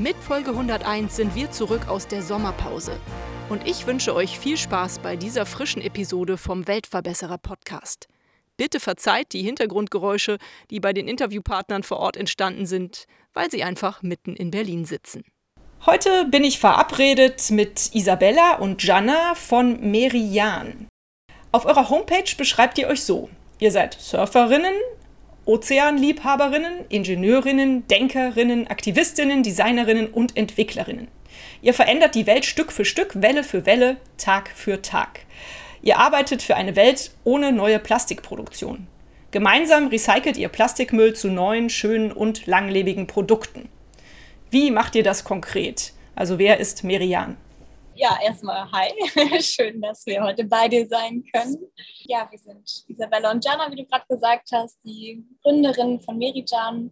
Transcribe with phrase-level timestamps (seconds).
[0.00, 2.98] Mit Folge 101 sind wir zurück aus der Sommerpause.
[3.48, 8.08] Und ich wünsche euch viel Spaß bei dieser frischen Episode vom Weltverbesserer Podcast.
[8.56, 10.38] Bitte verzeiht die Hintergrundgeräusche,
[10.72, 15.22] die bei den Interviewpartnern vor Ort entstanden sind, weil sie einfach mitten in Berlin sitzen.
[15.86, 20.88] Heute bin ich verabredet mit Isabella und Jana von Merian.
[21.52, 23.30] Auf eurer Homepage beschreibt ihr euch so.
[23.60, 24.74] Ihr seid Surferinnen,
[25.46, 31.08] Ozeanliebhaberinnen, Ingenieurinnen, Denkerinnen, Aktivistinnen, Designerinnen und Entwicklerinnen.
[31.60, 35.20] Ihr verändert die Welt Stück für Stück, Welle für Welle, Tag für Tag.
[35.82, 38.86] Ihr arbeitet für eine Welt ohne neue Plastikproduktion.
[39.32, 43.68] Gemeinsam recycelt ihr Plastikmüll zu neuen, schönen und langlebigen Produkten.
[44.50, 45.92] Wie macht ihr das konkret?
[46.14, 47.36] Also wer ist Merian?
[47.96, 48.92] Ja, erstmal hi.
[49.40, 51.58] Schön, dass wir heute bei dir sein können.
[52.00, 56.90] Ja, wir sind Isabella und Jana, wie du gerade gesagt hast, die Gründerin von Merijan.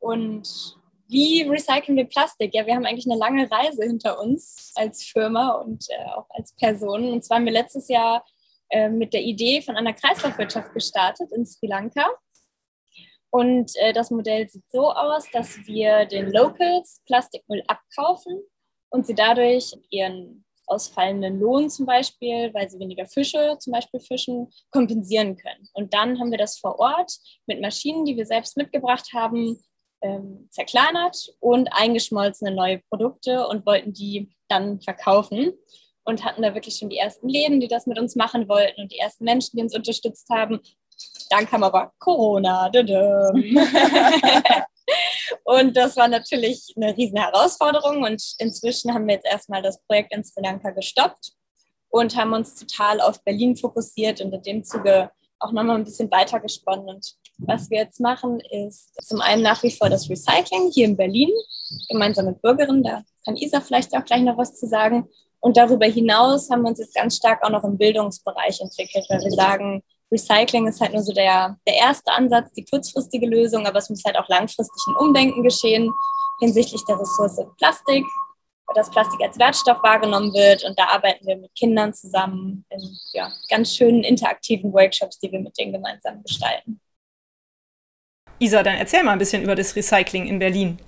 [0.00, 0.76] Und
[1.08, 2.54] wie recyceln wir Plastik?
[2.54, 6.54] Ja, wir haben eigentlich eine lange Reise hinter uns als Firma und äh, auch als
[6.56, 7.10] Person.
[7.10, 8.22] Und zwar haben wir letztes Jahr
[8.68, 12.06] äh, mit der Idee von einer Kreislaufwirtschaft gestartet in Sri Lanka.
[13.30, 18.42] Und äh, das Modell sieht so aus, dass wir den Locals Plastikmüll abkaufen
[18.94, 24.48] und sie dadurch ihren ausfallenden Lohn zum Beispiel, weil sie weniger Fische zum Beispiel fischen,
[24.70, 25.68] kompensieren können.
[25.72, 27.12] Und dann haben wir das vor Ort
[27.46, 29.58] mit Maschinen, die wir selbst mitgebracht haben,
[30.00, 35.52] ähm, zerkleinert und eingeschmolzene neue Produkte und wollten die dann verkaufen
[36.04, 38.92] und hatten da wirklich schon die ersten Läden, die das mit uns machen wollten und
[38.92, 40.60] die ersten Menschen, die uns unterstützt haben.
[41.30, 42.70] Dann kam aber Corona.
[45.44, 48.02] Und das war natürlich eine riesen Herausforderung.
[48.02, 51.32] Und inzwischen haben wir jetzt erstmal das Projekt in Sri Lanka gestoppt
[51.88, 56.10] und haben uns total auf Berlin fokussiert und in dem Zuge auch nochmal ein bisschen
[56.10, 56.88] weiter gesponnen.
[56.88, 60.96] Und was wir jetzt machen, ist zum einen nach wie vor das Recycling hier in
[60.96, 61.30] Berlin,
[61.88, 62.82] gemeinsam mit Bürgerinnen.
[62.82, 65.08] Da kann Isa vielleicht auch gleich noch was zu sagen.
[65.40, 69.20] Und darüber hinaus haben wir uns jetzt ganz stark auch noch im Bildungsbereich entwickelt, weil
[69.20, 69.82] wir sagen,
[70.14, 74.04] Recycling ist halt nur so der, der erste Ansatz, die kurzfristige Lösung, aber es muss
[74.04, 75.92] halt auch langfristig ein Umdenken geschehen
[76.40, 78.04] hinsichtlich der Ressource Plastik,
[78.66, 80.64] weil das Plastik als Wertstoff wahrgenommen wird.
[80.64, 82.80] Und da arbeiten wir mit Kindern zusammen in
[83.12, 86.80] ja, ganz schönen interaktiven Workshops, die wir mit denen gemeinsam gestalten.
[88.38, 90.78] Isa, dann erzähl mal ein bisschen über das Recycling in Berlin,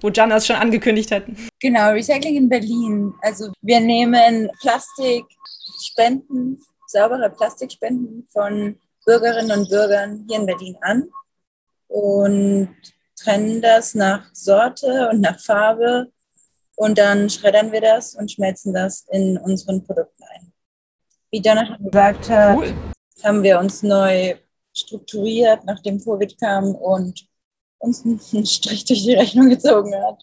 [0.00, 1.24] wo Jana es schon angekündigt hat.
[1.60, 3.12] Genau, Recycling in Berlin.
[3.20, 11.08] Also wir nehmen Plastikspenden saubere Plastikspenden von Bürgerinnen und Bürgern hier in Berlin an
[11.88, 12.74] und
[13.16, 16.12] trennen das nach Sorte und nach Farbe
[16.74, 20.52] und dann schreddern wir das und schmelzen das in unseren Produkten ein.
[21.30, 22.74] Wie Donna gesagt hat, cool.
[23.24, 24.36] haben wir uns neu
[24.74, 27.26] strukturiert, nachdem Covid kam und
[27.78, 30.22] uns einen Strich durch die Rechnung gezogen hat.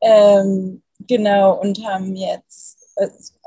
[0.00, 2.69] Ähm, genau, und haben jetzt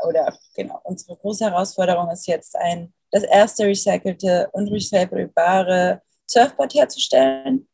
[0.08, 7.68] oder genau, unsere große Herausforderung ist jetzt ein, das erste recycelte und recycelbare Surfboard herzustellen.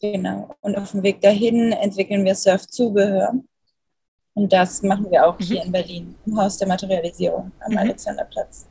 [0.00, 0.54] Genau.
[0.60, 3.34] Und auf dem Weg dahin entwickeln wir Surfzubehör.
[4.34, 5.44] Und das machen wir auch mhm.
[5.44, 7.78] hier in Berlin, im Haus der Materialisierung am mhm.
[7.78, 8.66] Alexanderplatz.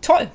[0.00, 0.28] Toll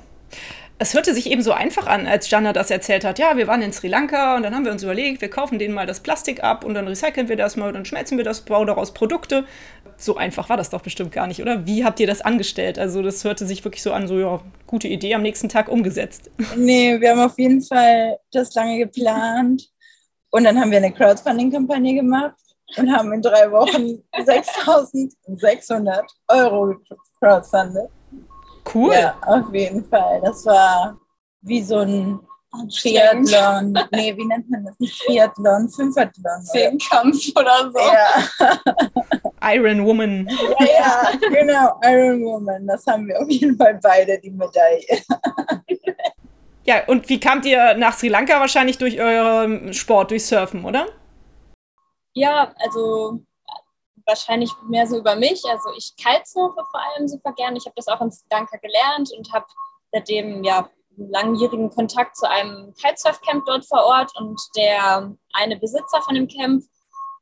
[0.79, 3.17] es hörte sich eben so einfach an, als Jana das erzählt hat.
[3.17, 5.73] Ja, wir waren in Sri Lanka und dann haben wir uns überlegt, wir kaufen denen
[5.73, 8.41] mal das Plastik ab und dann recyceln wir das mal und dann schmelzen wir das,
[8.41, 9.45] bauen daraus Produkte.
[9.97, 11.65] So einfach war das doch bestimmt gar nicht, oder?
[11.65, 12.77] Wie habt ihr das angestellt?
[12.77, 16.29] Also das hörte sich wirklich so an, so ja, gute Idee, am nächsten Tag umgesetzt.
[16.55, 19.67] Nee, wir haben auf jeden Fall das lange geplant
[20.29, 22.35] und dann haben wir eine Crowdfunding-Kampagne gemacht
[22.75, 26.75] und haben in drei Wochen 6.600 Euro
[27.19, 27.89] crowdfundet.
[28.74, 28.94] Cool.
[28.94, 30.22] Ja, auf jeden Fall.
[30.22, 31.00] Das war
[31.42, 32.19] wie so ein
[32.69, 33.78] Triathlon.
[33.92, 34.80] nee, wie nennt man das?
[34.80, 36.42] Nicht Triathlon, Fünfathlon.
[36.44, 37.80] Zehnkampf oder so.
[37.80, 39.54] Ja.
[39.54, 40.28] Iron Woman.
[40.60, 42.66] Ja, ja, genau, Iron Woman.
[42.68, 45.02] Das haben wir auf jeden Fall beide, die Medaille.
[46.66, 48.40] ja, und wie kamt ihr nach Sri Lanka?
[48.40, 50.88] Wahrscheinlich durch euren Sport, durch Surfen, oder?
[52.14, 53.22] Ja, also
[54.07, 55.44] wahrscheinlich mehr so über mich.
[55.50, 57.57] Also ich kitesurfe vor allem super gerne.
[57.57, 59.45] Ich habe das auch in Sri Lanka gelernt und habe
[59.92, 64.12] seitdem ja langjährigen Kontakt zu einem Kitesurf-Camp dort vor Ort.
[64.19, 66.63] Und der eine Besitzer von dem Camp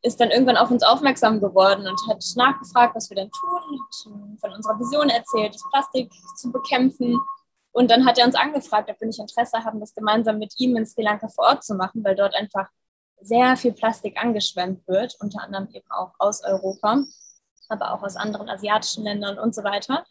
[0.02, 4.40] ist dann irgendwann auf uns aufmerksam geworden und hat nachgefragt, was wir denn tun, hat
[4.40, 7.20] von unserer Vision erzählt, das Plastik zu bekämpfen.
[7.72, 10.78] Und dann hat er uns angefragt, ob wir nicht Interesse haben, das gemeinsam mit ihm
[10.78, 12.70] in Sri Lanka vor Ort zu machen, weil dort einfach
[13.22, 17.04] sehr viel Plastik angeschwemmt wird, unter anderem eben auch aus Europa,
[17.70, 20.06] aber auch aus anderen asiatischen Ländern und so weiter.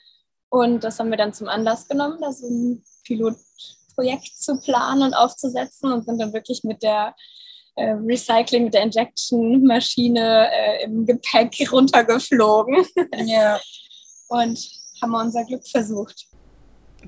[0.49, 5.15] Und das haben wir dann zum Anlass genommen, da so ein Pilotprojekt zu planen und
[5.15, 7.15] aufzusetzen und sind dann wirklich mit der
[7.77, 12.87] äh, Recycling, mit der Injection-Maschine äh, im Gepäck runtergeflogen.
[13.27, 13.61] Ja.
[14.29, 14.59] Und
[15.03, 16.27] haben unser Glück versucht.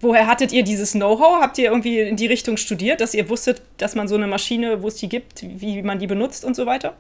[0.01, 1.41] Woher hattet ihr dieses Know-how?
[1.41, 4.83] Habt ihr irgendwie in die Richtung studiert, dass ihr wusstet, dass man so eine Maschine,
[4.83, 6.97] wo es die gibt, wie man die benutzt und so weiter?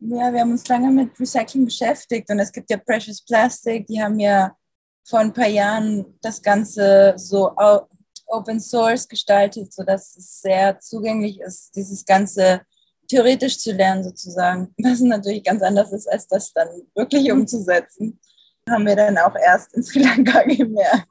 [0.00, 4.02] Ja, wir haben uns lange mit Recycling beschäftigt und es gibt ja Precious Plastic, die
[4.02, 4.54] haben ja
[5.06, 7.52] vor ein paar Jahren das Ganze so
[8.26, 12.62] Open Source gestaltet, sodass es sehr zugänglich ist, dieses Ganze
[13.08, 18.18] theoretisch zu lernen sozusagen, was natürlich ganz anders ist, als das dann wirklich umzusetzen.
[18.68, 21.08] Haben wir dann auch erst in Sri Lanka gemerkt.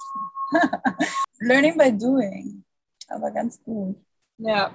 [1.39, 2.63] Learning by doing,
[3.07, 3.97] aber ganz gut.
[4.37, 4.71] Ja.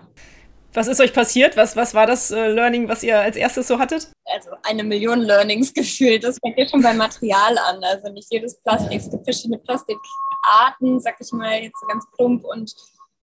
[0.74, 1.56] Was ist euch passiert?
[1.56, 4.12] Was, was war das äh, Learning, was ihr als erstes so hattet?
[4.26, 6.24] Also eine Million Learnings gefühlt.
[6.24, 7.82] Das fängt ja schon beim Material an.
[7.82, 8.98] Also nicht jedes Plastik.
[8.98, 12.44] Es gibt verschiedene Plastikarten, sag ich mal jetzt so ganz plump.
[12.44, 12.74] Und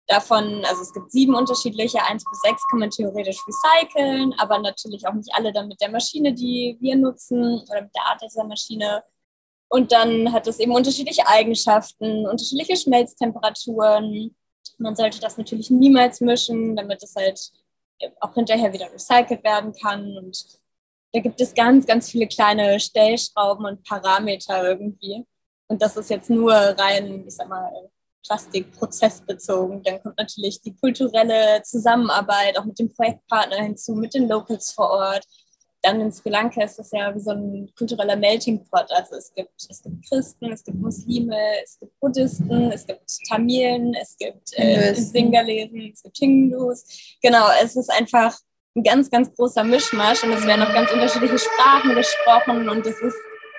[0.08, 5.06] davon, also es gibt sieben unterschiedliche, eins bis sechs kann man theoretisch recyceln, aber natürlich
[5.08, 8.46] auch nicht alle dann mit der Maschine, die wir nutzen oder mit der Art dieser
[8.46, 9.04] Maschine.
[9.74, 14.36] Und dann hat es eben unterschiedliche Eigenschaften, unterschiedliche Schmelztemperaturen.
[14.78, 17.40] Man sollte das natürlich niemals mischen, damit es halt
[18.20, 20.16] auch hinterher wieder recycelt werden kann.
[20.16, 20.46] Und
[21.12, 25.26] da gibt es ganz, ganz viele kleine Stellschrauben und Parameter irgendwie.
[25.68, 27.90] Und das ist jetzt nur rein, ich sag mal,
[28.28, 29.82] plastikprozessbezogen.
[29.82, 34.92] Dann kommt natürlich die kulturelle Zusammenarbeit auch mit dem Projektpartner hinzu, mit den Locals vor
[34.92, 35.26] Ort
[35.84, 38.90] dann in Sri Lanka ist das ja wie so ein kultureller Melting Pot.
[38.90, 43.94] Also es gibt, es gibt Christen, es gibt Muslime, es gibt Buddhisten, es gibt Tamilen,
[44.02, 46.86] es gibt äh, Singalesen, es gibt Hindus.
[47.22, 48.34] Genau, es ist einfach
[48.76, 53.00] ein ganz, ganz großer Mischmasch und es werden auch ganz unterschiedliche Sprachen gesprochen und es
[53.02, 53.18] ist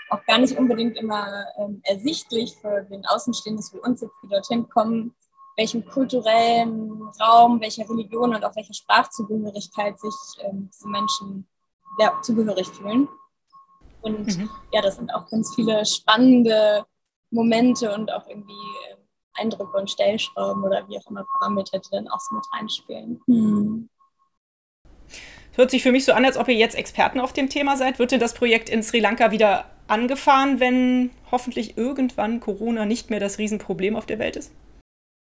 [0.08, 4.68] auch gar nicht unbedingt immer ähm, ersichtlich für den Außenstehenden, für uns jetzt, die dorthin
[4.68, 5.14] kommen,
[5.56, 11.46] welchem kulturellen Raum, welcher Religion und auch welcher Sprachzugehörigkeit sich ähm, diese Menschen
[11.98, 13.08] ja, zugehörig fühlen.
[14.02, 14.50] Und mhm.
[14.72, 16.84] ja, das sind auch ganz viele spannende
[17.30, 18.52] Momente und auch irgendwie
[18.90, 18.98] ähm,
[19.34, 23.20] Eindrücke und Stellschrauben oder wie auch immer Parameter, die dann auch so mit reinspielen.
[23.26, 23.88] Mhm.
[25.54, 27.98] Hört sich für mich so an, als ob ihr jetzt Experten auf dem Thema seid.
[27.98, 33.20] Wird denn das Projekt in Sri Lanka wieder angefahren, wenn hoffentlich irgendwann Corona nicht mehr
[33.20, 34.52] das Riesenproblem auf der Welt ist?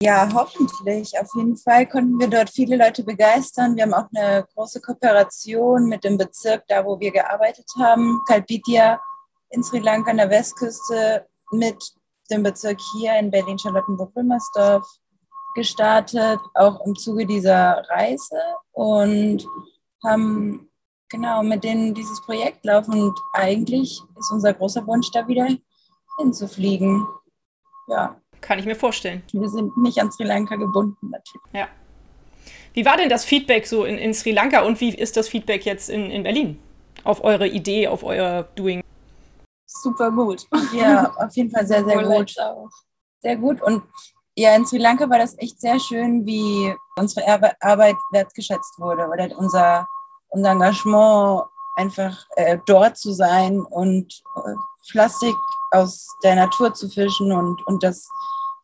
[0.02, 1.18] Ja, hoffentlich.
[1.18, 3.76] Auf jeden Fall konnten wir dort viele Leute begeistern.
[3.76, 9.00] Wir haben auch eine große Kooperation mit dem Bezirk, da wo wir gearbeitet haben, Kalpitia
[9.50, 11.82] in Sri Lanka an der Westküste, mit
[12.30, 14.86] dem Bezirk hier in Berlin-Charlottenburg-Wilmersdorf
[15.54, 18.38] gestartet, auch im Zuge dieser Reise
[18.72, 19.46] und
[20.04, 20.70] haben
[21.08, 23.00] genau mit denen dieses Projekt laufen.
[23.00, 25.48] Und eigentlich ist unser großer Wunsch, da wieder
[26.18, 27.06] hinzufliegen.
[27.88, 28.20] Ja.
[28.40, 29.22] Kann ich mir vorstellen.
[29.32, 31.46] Wir sind nicht an Sri Lanka gebunden, natürlich.
[31.52, 31.68] Ja.
[32.74, 35.64] Wie war denn das Feedback so in, in Sri Lanka und wie ist das Feedback
[35.64, 36.58] jetzt in, in Berlin
[37.04, 38.82] auf eure Idee, auf euer Doing?
[39.66, 40.46] Super gut.
[40.74, 42.34] Ja, auf jeden Fall sehr, sehr gut.
[42.38, 42.68] Auch.
[43.20, 43.62] Sehr gut.
[43.62, 43.82] Und
[44.36, 47.26] ja, in Sri Lanka war das echt sehr schön, wie unsere
[47.60, 49.86] Arbeit wertgeschätzt wurde oder unser,
[50.28, 51.44] unser Engagement
[51.76, 54.54] einfach äh, dort zu sein und äh,
[54.90, 55.34] Plastik
[55.70, 58.08] aus der Natur zu fischen und, und das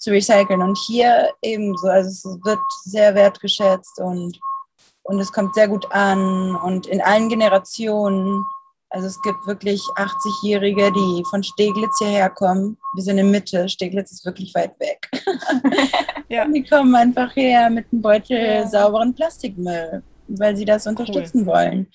[0.02, 0.62] zu recyceln.
[0.62, 4.38] Und hier ebenso, also es wird sehr wertgeschätzt und,
[5.04, 8.44] und es kommt sehr gut an und in allen Generationen.
[8.90, 12.76] Also es gibt wirklich 80-Jährige, die von Steglitz hierher kommen.
[12.94, 15.08] Wir sind in Mitte, Steglitz ist wirklich weit weg.
[16.28, 16.46] ja.
[16.46, 18.66] Die kommen einfach her mit einem Beutel ja.
[18.66, 21.46] sauberen Plastikmüll, weil sie das unterstützen cool.
[21.46, 21.86] wollen.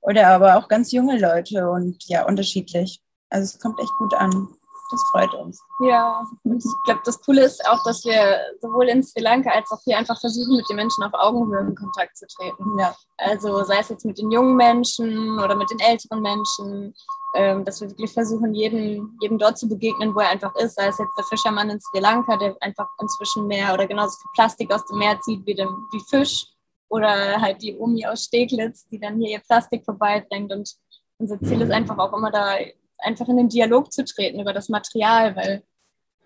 [0.00, 3.00] Oder aber auch ganz junge Leute und ja, unterschiedlich.
[3.28, 4.48] Also es kommt echt gut an
[4.90, 5.62] das freut uns.
[5.80, 9.70] Ja, und ich glaube, das Coole ist auch, dass wir sowohl in Sri Lanka als
[9.70, 12.78] auch hier einfach versuchen, mit den Menschen auf Augenhöhe in Kontakt zu treten.
[12.78, 12.94] Ja.
[13.16, 16.94] Also sei es jetzt mit den jungen Menschen oder mit den älteren Menschen,
[17.34, 20.76] ähm, dass wir wirklich versuchen, jedem, jedem dort zu begegnen, wo er einfach ist.
[20.76, 24.30] Sei es jetzt der Fischermann in Sri Lanka, der einfach inzwischen mehr oder genauso viel
[24.34, 26.46] Plastik aus dem Meer zieht wie, dem, wie Fisch.
[26.88, 30.52] Oder halt die Omi aus Steglitz, die dann hier ihr Plastik vorbeibringt.
[30.52, 30.76] Und
[31.18, 32.54] unser Ziel ist einfach auch immer da
[32.98, 35.62] einfach in den Dialog zu treten über das Material, weil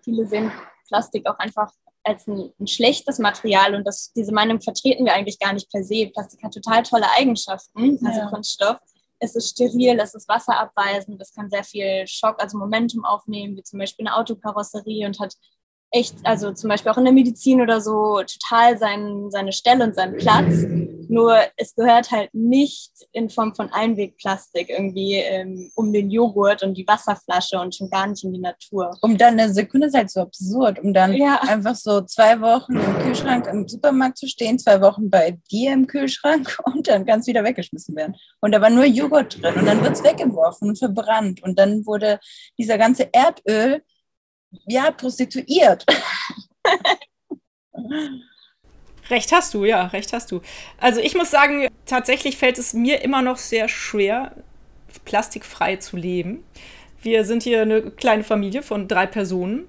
[0.03, 0.51] viele sehen
[0.87, 1.71] Plastik auch einfach
[2.03, 5.83] als ein, ein, schlechtes Material und das, diese Meinung vertreten wir eigentlich gar nicht per
[5.83, 6.07] se.
[6.07, 8.29] Plastik hat total tolle Eigenschaften, also ja.
[8.29, 8.77] Kunststoff.
[9.19, 13.63] es ist steril, es ist wasserabweisend, es kann sehr viel Schock, also Momentum aufnehmen, wie
[13.63, 15.35] zum Beispiel eine Autokarosserie und hat
[15.91, 19.95] echt, also zum Beispiel auch in der Medizin oder so, total sein, seine Stelle und
[19.95, 20.63] seinen Platz.
[21.09, 26.75] Nur es gehört halt nicht in Form von Einwegplastik irgendwie ähm, um den Joghurt und
[26.75, 28.97] die Wasserflasche und schon gar nicht in die Natur.
[29.01, 31.41] Um dann eine Sekunde ist halt so absurd, um dann ja.
[31.41, 35.87] einfach so zwei Wochen im Kühlschrank im Supermarkt zu stehen, zwei Wochen bei dir im
[35.87, 38.15] Kühlschrank und dann ganz wieder weggeschmissen werden.
[38.39, 41.43] Und da war nur Joghurt drin und dann wird es weggeworfen und verbrannt.
[41.43, 42.19] Und dann wurde
[42.57, 43.83] dieser ganze Erdöl
[44.65, 45.85] ja, prostituiert.
[49.09, 50.41] Recht hast du, ja, recht hast du.
[50.77, 54.31] Also ich muss sagen, tatsächlich fällt es mir immer noch sehr schwer,
[55.05, 56.43] plastikfrei zu leben.
[57.01, 59.67] Wir sind hier eine kleine Familie von drei Personen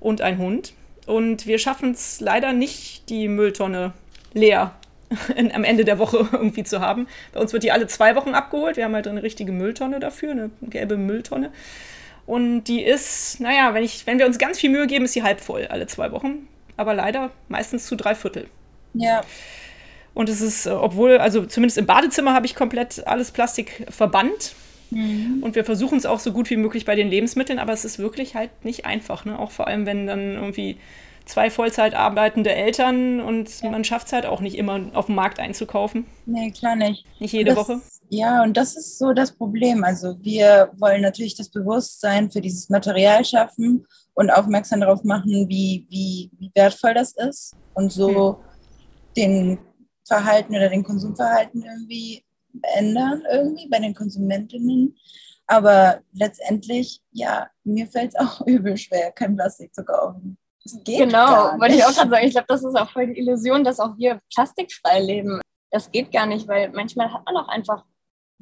[0.00, 0.74] und ein Hund.
[1.06, 3.92] Und wir schaffen es leider nicht, die Mülltonne
[4.34, 4.74] leer
[5.36, 7.06] in, am Ende der Woche irgendwie zu haben.
[7.32, 8.76] Bei uns wird die alle zwei Wochen abgeholt.
[8.76, 11.50] Wir haben halt eine richtige Mülltonne dafür, eine gelbe Mülltonne.
[12.26, 15.22] Und die ist, naja, wenn, ich, wenn wir uns ganz viel Mühe geben, ist sie
[15.22, 16.48] halb voll alle zwei Wochen.
[16.76, 18.48] Aber leider meistens zu drei Viertel.
[18.94, 19.22] Ja.
[20.14, 24.54] Und es ist, äh, obwohl, also zumindest im Badezimmer habe ich komplett alles Plastik verbannt.
[24.90, 25.42] Mhm.
[25.42, 27.98] Und wir versuchen es auch so gut wie möglich bei den Lebensmitteln, aber es ist
[27.98, 29.24] wirklich halt nicht einfach.
[29.24, 29.38] Ne?
[29.38, 30.76] Auch vor allem, wenn dann irgendwie
[31.24, 33.70] zwei Vollzeit arbeitende Eltern und ja.
[33.70, 36.04] man schafft es halt auch nicht immer auf dem Markt einzukaufen.
[36.26, 37.04] Nee, klar nicht.
[37.20, 37.80] Nicht jede das, Woche.
[38.14, 39.84] Ja, und das ist so das Problem.
[39.84, 45.86] Also wir wollen natürlich das Bewusstsein für dieses Material schaffen und aufmerksam darauf machen, wie,
[45.88, 48.44] wie, wie wertvoll das ist und so hm.
[49.16, 49.58] den
[50.06, 52.22] Verhalten oder den Konsumverhalten irgendwie
[52.74, 54.94] ändern, irgendwie bei den Konsumentinnen.
[55.46, 60.36] Aber letztendlich, ja, mir fällt es auch übel schwer, kein Plastik zu kaufen.
[60.84, 62.26] genau, wollte ich auch gerade sagen.
[62.26, 65.40] Ich glaube, das ist auch voll die Illusion, dass auch wir plastikfrei leben.
[65.70, 67.86] Das geht gar nicht, weil manchmal hat man auch einfach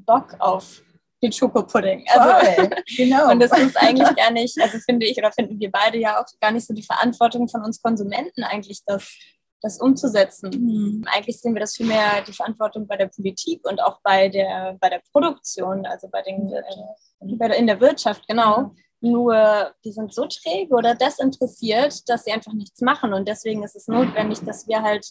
[0.04, 0.82] Bock auf
[1.22, 2.04] den Schokopudding.
[2.08, 3.30] Also, genau.
[3.30, 6.26] Und das ist eigentlich gar nicht, also finde ich oder finden wir beide ja auch
[6.40, 9.18] gar nicht so die Verantwortung von uns Konsumenten eigentlich, das,
[9.60, 10.50] das umzusetzen.
[10.50, 11.04] Mhm.
[11.06, 14.88] Eigentlich sehen wir das vielmehr die Verantwortung bei der Politik und auch bei der, bei
[14.88, 18.60] der Produktion, also bei den, äh, in der Wirtschaft, genau.
[18.60, 18.76] Mhm.
[19.02, 23.14] Nur die sind so träge oder desinteressiert, dass sie einfach nichts machen.
[23.14, 25.10] Und deswegen ist es notwendig, dass wir halt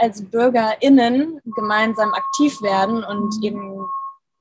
[0.00, 3.86] als BürgerInnen gemeinsam aktiv werden und eben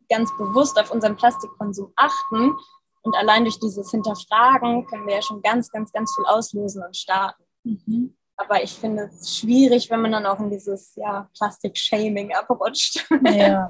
[0.09, 2.55] ganz bewusst auf unseren Plastikkonsum achten.
[3.01, 6.95] Und allein durch dieses Hinterfragen können wir ja schon ganz, ganz, ganz viel auslösen und
[6.95, 7.43] starten.
[7.63, 8.15] Mhm.
[8.35, 13.05] Aber ich finde es schwierig, wenn man dann auch in dieses ja, Plastik-Shaming abrutscht.
[13.25, 13.69] Ja.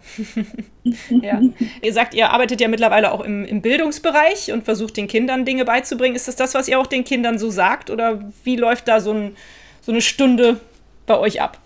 [1.10, 1.42] ja.
[1.82, 5.66] Ihr sagt, ihr arbeitet ja mittlerweile auch im, im, Bildungsbereich und versucht den Kindern Dinge
[5.66, 6.16] beizubringen.
[6.16, 7.90] Ist das das, was ihr auch den Kindern so sagt?
[7.90, 9.36] Oder wie läuft da so, ein,
[9.82, 10.60] so eine Stunde
[11.08, 11.58] bei euch ab?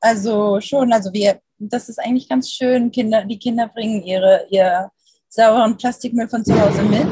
[0.00, 2.90] Also schon, also wir, das ist eigentlich ganz schön.
[2.90, 4.90] Kinder, die Kinder bringen ihre, ihr
[5.28, 7.08] sauren Plastikmüll von zu Hause mit.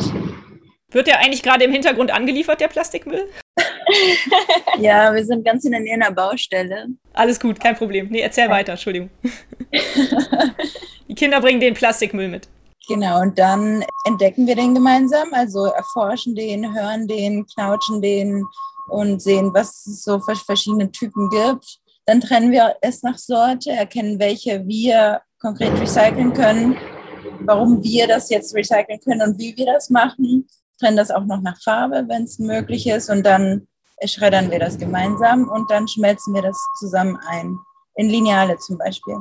[0.90, 3.28] Wird der eigentlich gerade im Hintergrund angeliefert, der Plastikmüll?
[4.78, 6.86] ja, wir sind ganz in der Nähe einer Baustelle.
[7.12, 8.08] Alles gut, kein Problem.
[8.08, 9.10] Nee, erzähl weiter, Entschuldigung.
[11.08, 12.48] die Kinder bringen den Plastikmüll mit.
[12.88, 18.44] Genau, und dann entdecken wir den gemeinsam, also erforschen den, hören den, knautschen den
[18.88, 21.80] und sehen, was es so für verschiedene Typen gibt.
[22.06, 26.76] Dann trennen wir es nach Sorte, erkennen, welche wir konkret recyceln können,
[27.40, 30.46] warum wir das jetzt recyceln können und wie wir das machen.
[30.78, 33.10] Trennen das auch noch nach Farbe, wenn es möglich ist.
[33.10, 33.66] Und dann
[34.04, 37.58] schreddern wir das gemeinsam und dann schmelzen wir das zusammen ein.
[37.96, 39.16] In Lineale zum Beispiel.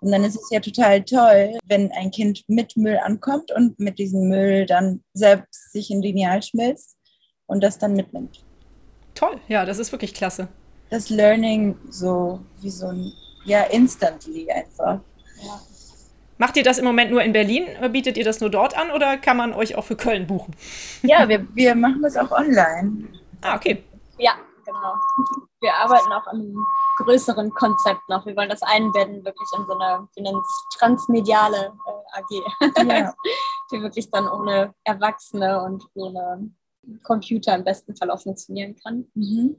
[0.00, 3.98] Und dann ist es ja total toll, wenn ein Kind mit Müll ankommt und mit
[3.98, 6.96] diesem Müll dann selbst sich in Lineal schmilzt
[7.46, 8.42] und das dann mitnimmt.
[9.14, 10.48] Toll, ja, das ist wirklich klasse
[10.92, 13.12] das Learning so wie so ein,
[13.44, 15.00] ja, instantly einfach.
[15.42, 15.60] Ja.
[16.36, 17.66] Macht ihr das im Moment nur in Berlin?
[17.92, 20.54] Bietet ihr das nur dort an oder kann man euch auch für Köln buchen?
[21.02, 23.08] Ja, wir, wir machen das auch online.
[23.40, 23.82] Ah, okay.
[24.18, 24.32] Ja,
[24.66, 24.94] genau.
[25.60, 26.66] Wir arbeiten auch an einem
[26.98, 28.26] größeren Konzept noch.
[28.26, 32.86] Wir wollen das einbetten, wirklich in so eine, wir nennen es transmediale äh, AG.
[32.86, 33.14] Ja.
[33.72, 36.50] die wirklich dann ohne Erwachsene und ohne
[37.02, 39.06] Computer im besten Fall auch funktionieren kann.
[39.14, 39.56] Mhm.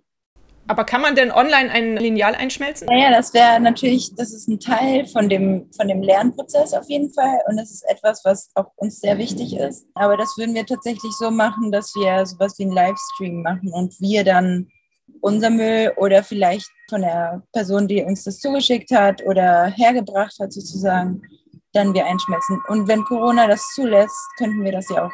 [0.67, 2.87] Aber kann man denn online ein Lineal einschmelzen?
[2.87, 7.11] Naja, das wäre natürlich, das ist ein Teil von dem, von dem Lernprozess auf jeden
[7.13, 7.39] Fall.
[7.47, 9.85] Und das ist etwas, was auch uns sehr wichtig ist.
[9.95, 13.99] Aber das würden wir tatsächlich so machen, dass wir sowas wie einen Livestream machen und
[13.99, 14.69] wir dann
[15.21, 20.53] unser Müll oder vielleicht von der Person, die uns das zugeschickt hat oder hergebracht hat
[20.53, 21.21] sozusagen,
[21.73, 22.61] dann wir einschmelzen.
[22.67, 25.11] Und wenn Corona das zulässt, könnten wir das ja auch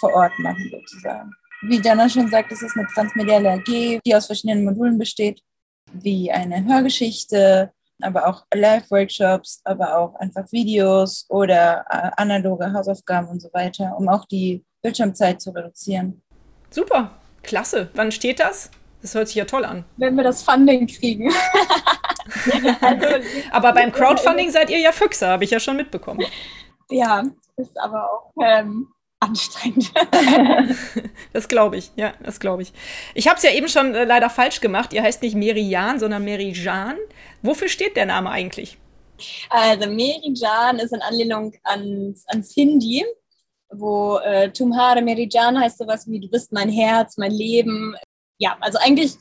[0.00, 1.30] vor Ort machen sozusagen.
[1.66, 5.40] Wie Jana schon sagt, es ist eine transmediale AG, die aus verschiedenen Modulen besteht,
[5.94, 13.40] wie eine Hörgeschichte, aber auch Live-Workshops, aber auch einfach Videos oder äh, analoge Hausaufgaben und
[13.40, 16.22] so weiter, um auch die Bildschirmzeit zu reduzieren.
[16.68, 17.88] Super, klasse.
[17.94, 18.70] Wann steht das?
[19.00, 19.84] Das hört sich ja toll an.
[19.96, 21.30] Wenn wir das Funding kriegen.
[22.80, 23.06] also,
[23.52, 26.26] aber beim Crowdfunding seid ihr ja Füchse, habe ich ja schon mitbekommen.
[26.90, 27.22] Ja,
[27.56, 28.88] ist aber auch ähm,
[29.24, 29.92] anstrengend.
[31.32, 32.72] das glaube ich, ja, das glaube ich.
[33.14, 34.92] Ich habe es ja eben schon äh, leider falsch gemacht.
[34.92, 36.96] Ihr heißt nicht Merijan, sondern Merijan.
[37.42, 38.78] Wofür steht der Name eigentlich?
[39.50, 43.04] Also Merijan ist in Anlehnung ans, ans Hindi,
[43.70, 47.96] wo äh, Tumhare Merijan heißt sowas wie du bist mein Herz, mein Leben.
[48.38, 49.14] Ja, also eigentlich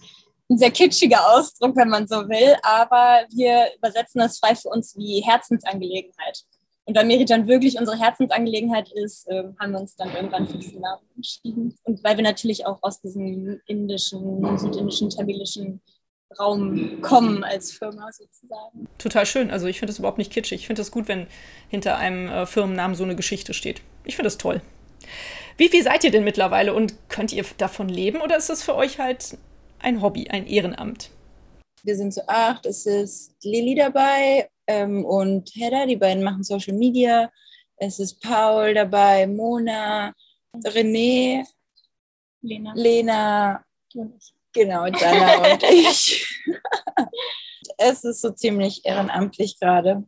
[0.49, 4.95] ein sehr kitschiger Ausdruck, wenn man so will, aber wir übersetzen das frei für uns
[4.97, 6.43] wie Herzensangelegenheit.
[6.85, 10.81] Und weil Merijan wirklich unsere Herzensangelegenheit ist, äh, haben wir uns dann irgendwann für diesen
[10.81, 11.75] Namen entschieden.
[11.83, 15.81] Und weil wir natürlich auch aus diesem indischen, südindischen, tamilischen
[16.37, 18.87] Raum kommen als Firma sozusagen.
[18.97, 19.51] Total schön.
[19.51, 20.61] Also ich finde das überhaupt nicht kitschig.
[20.61, 21.27] Ich finde es gut, wenn
[21.69, 23.81] hinter einem äh, Firmennamen so eine Geschichte steht.
[24.03, 24.61] Ich finde das toll.
[25.57, 28.75] Wie viel seid ihr denn mittlerweile und könnt ihr davon leben oder ist das für
[28.75, 29.37] euch halt
[29.79, 31.11] ein Hobby, ein Ehrenamt?
[31.83, 32.65] Wir sind zu acht.
[32.65, 37.31] Es ist Lilly dabei ähm, und Hedda, die beiden machen Social Media.
[37.77, 40.13] Es ist Paul dabei, Mona,
[40.55, 41.45] René,
[42.41, 43.65] Lena, Lena
[44.53, 46.43] genau, Dana und ich.
[47.77, 50.03] es ist so ziemlich ehrenamtlich gerade.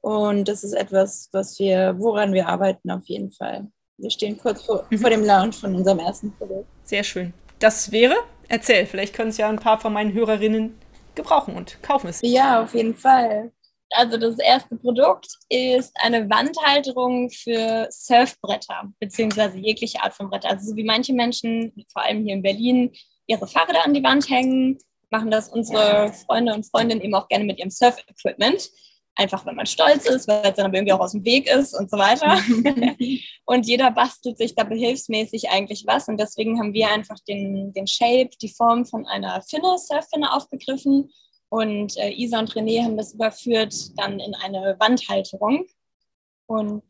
[0.00, 3.68] Und das ist etwas, was wir, woran wir arbeiten auf jeden Fall.
[3.98, 4.98] Wir stehen kurz vor, mhm.
[4.98, 6.66] vor dem Launch von unserem ersten Produkt.
[6.82, 7.32] Sehr schön.
[7.60, 8.16] Das wäre,
[8.48, 10.76] erzähl, vielleicht können es ja ein paar von meinen Hörerinnen
[11.14, 12.20] gebrauchen und kaufen es.
[12.22, 13.52] Ja, auf jeden Fall.
[13.90, 20.50] Also das erste Produkt ist eine Wandhalterung für Surfbretter, beziehungsweise jegliche Art von Bretter.
[20.50, 22.92] Also so wie manche Menschen, vor allem hier in Berlin,
[23.26, 24.78] ihre Fahrräder an die Wand hängen,
[25.10, 28.70] machen das unsere Freunde und Freundinnen eben auch gerne mit ihrem Surf-Equipment.
[29.14, 31.74] Einfach, wenn man stolz ist, weil es dann aber irgendwie auch aus dem Weg ist
[31.74, 32.38] und so weiter.
[33.44, 36.08] und jeder bastelt sich da behilfsmäßig eigentlich was.
[36.08, 41.10] Und deswegen haben wir einfach den, den Shape, die Form von einer Finne, Surffinne aufgegriffen
[41.52, 45.66] und äh, Isa und René haben das überführt dann in eine Wandhalterung.
[46.46, 46.82] Und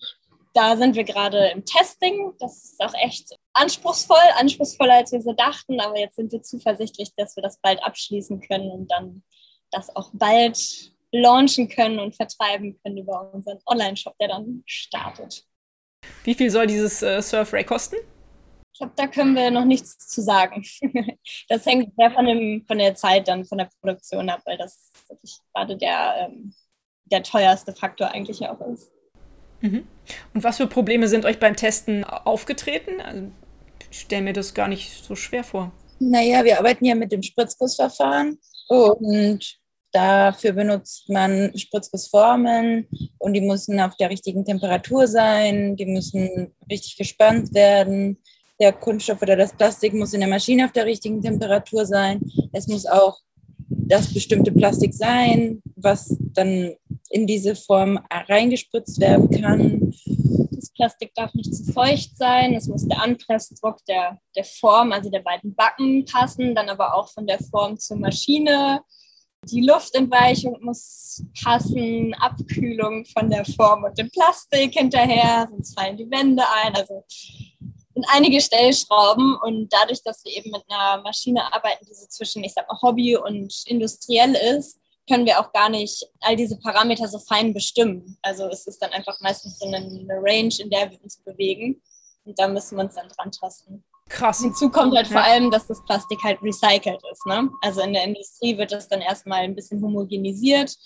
[0.54, 2.32] da sind wir gerade im Testing.
[2.38, 5.80] Das ist auch echt anspruchsvoll, anspruchsvoller als wir so dachten.
[5.80, 9.24] Aber jetzt sind wir zuversichtlich, dass wir das bald abschließen können und dann
[9.72, 15.46] das auch bald launchen können und vertreiben können über unseren Online-Shop, der dann startet.
[16.24, 17.96] Wie viel soll dieses äh, Surf Ray kosten?
[18.72, 20.64] Ich glaube, da können wir noch nichts zu sagen.
[21.48, 24.90] Das hängt sehr von, dem, von der Zeit dann, von der Produktion ab, weil das
[25.08, 26.54] wirklich gerade der, ähm,
[27.04, 28.90] der teuerste Faktor eigentlich auch ist.
[29.60, 29.86] Mhm.
[30.34, 33.00] Und was für Probleme sind euch beim Testen aufgetreten?
[33.00, 33.30] Also,
[33.90, 35.70] ich stelle mir das gar nicht so schwer vor.
[35.98, 39.61] Naja, wir arbeiten ja mit dem Spritzgussverfahren und
[39.92, 46.96] dafür benutzt man Spritzgussformen und die müssen auf der richtigen Temperatur sein, die müssen richtig
[46.96, 48.18] gespannt werden
[48.62, 52.20] der Kunststoff oder das Plastik muss in der Maschine auf der richtigen Temperatur sein.
[52.52, 53.18] Es muss auch
[53.68, 56.74] das bestimmte Plastik sein, was dann
[57.10, 59.92] in diese Form reingespritzt werden kann.
[60.52, 62.54] Das Plastik darf nicht zu feucht sein.
[62.54, 67.08] Es muss der Anpressdruck der, der Form, also der beiden Backen passen, dann aber auch
[67.08, 68.80] von der Form zur Maschine.
[69.50, 76.10] Die Luftentweichung muss passen, Abkühlung von der Form und dem Plastik hinterher, sonst fallen die
[76.10, 76.74] Wände ein.
[76.76, 77.04] Also
[77.94, 82.44] sind einige Stellschrauben und dadurch, dass wir eben mit einer Maschine arbeiten, die so zwischen,
[82.44, 84.78] ich sag mal, Hobby und industriell ist,
[85.08, 88.16] können wir auch gar nicht all diese Parameter so fein bestimmen.
[88.22, 89.78] Also es ist dann einfach meistens so eine,
[90.22, 91.82] Range, in der wir uns bewegen
[92.24, 93.84] und da müssen wir uns dann dran tasten.
[94.08, 94.40] Krass.
[94.40, 97.26] Hinzu kommt halt vor allem, dass das Plastik halt recycelt ist.
[97.26, 97.50] Ne?
[97.62, 100.76] Also in der Industrie wird das dann erstmal ein bisschen homogenisiert.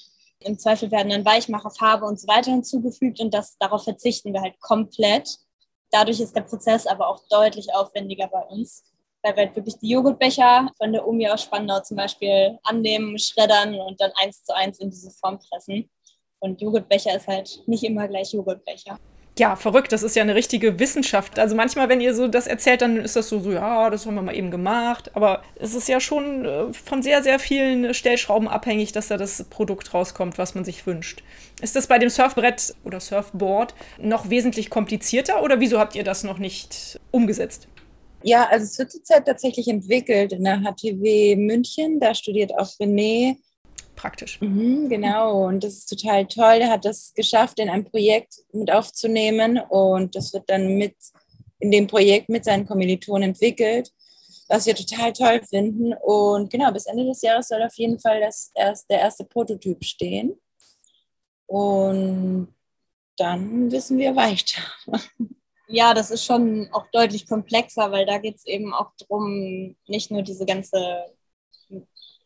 [0.40, 4.42] Im Zweifel werden dann Weichmacher, Farbe und so weiter hinzugefügt und das, darauf verzichten wir
[4.42, 5.38] halt komplett.
[5.90, 8.84] Dadurch ist der Prozess aber auch deutlich aufwendiger bei uns,
[9.22, 13.74] weil wir halt wirklich die Joghurtbecher von der Omi aus Spandau zum Beispiel annehmen, schreddern
[13.80, 15.90] und dann eins zu eins in diese Form pressen.
[16.38, 18.98] Und Joghurtbecher ist halt nicht immer gleich Joghurtbecher
[19.38, 21.38] ja, verrückt, das ist ja eine richtige Wissenschaft.
[21.38, 24.14] Also manchmal, wenn ihr so das erzählt, dann ist das so, so ja, das haben
[24.14, 25.10] wir mal eben gemacht.
[25.14, 29.44] Aber es ist ja schon äh, von sehr, sehr vielen Stellschrauben abhängig, dass da das
[29.44, 31.22] Produkt rauskommt, was man sich wünscht.
[31.60, 36.24] Ist das bei dem Surfbrett oder Surfboard noch wesentlich komplizierter oder wieso habt ihr das
[36.24, 37.68] noch nicht umgesetzt?
[38.22, 42.00] Ja, also es wird zurzeit tatsächlich entwickelt in der HTW München.
[42.00, 43.36] Da studiert auch René
[43.96, 44.40] praktisch.
[44.40, 46.58] Mhm, genau, und das ist total toll.
[46.60, 50.94] Er hat das geschafft, in ein Projekt mit aufzunehmen und das wird dann mit
[51.58, 53.90] in dem Projekt mit seinen Kommilitonen entwickelt.
[54.48, 55.94] was wir total toll finden.
[55.94, 59.84] Und genau, bis Ende des Jahres soll auf jeden Fall das erst, der erste Prototyp
[59.84, 60.40] stehen.
[61.46, 62.54] Und
[63.16, 64.60] dann wissen wir weiter.
[65.68, 70.12] Ja, das ist schon auch deutlich komplexer, weil da geht es eben auch darum, nicht
[70.12, 70.78] nur diese ganze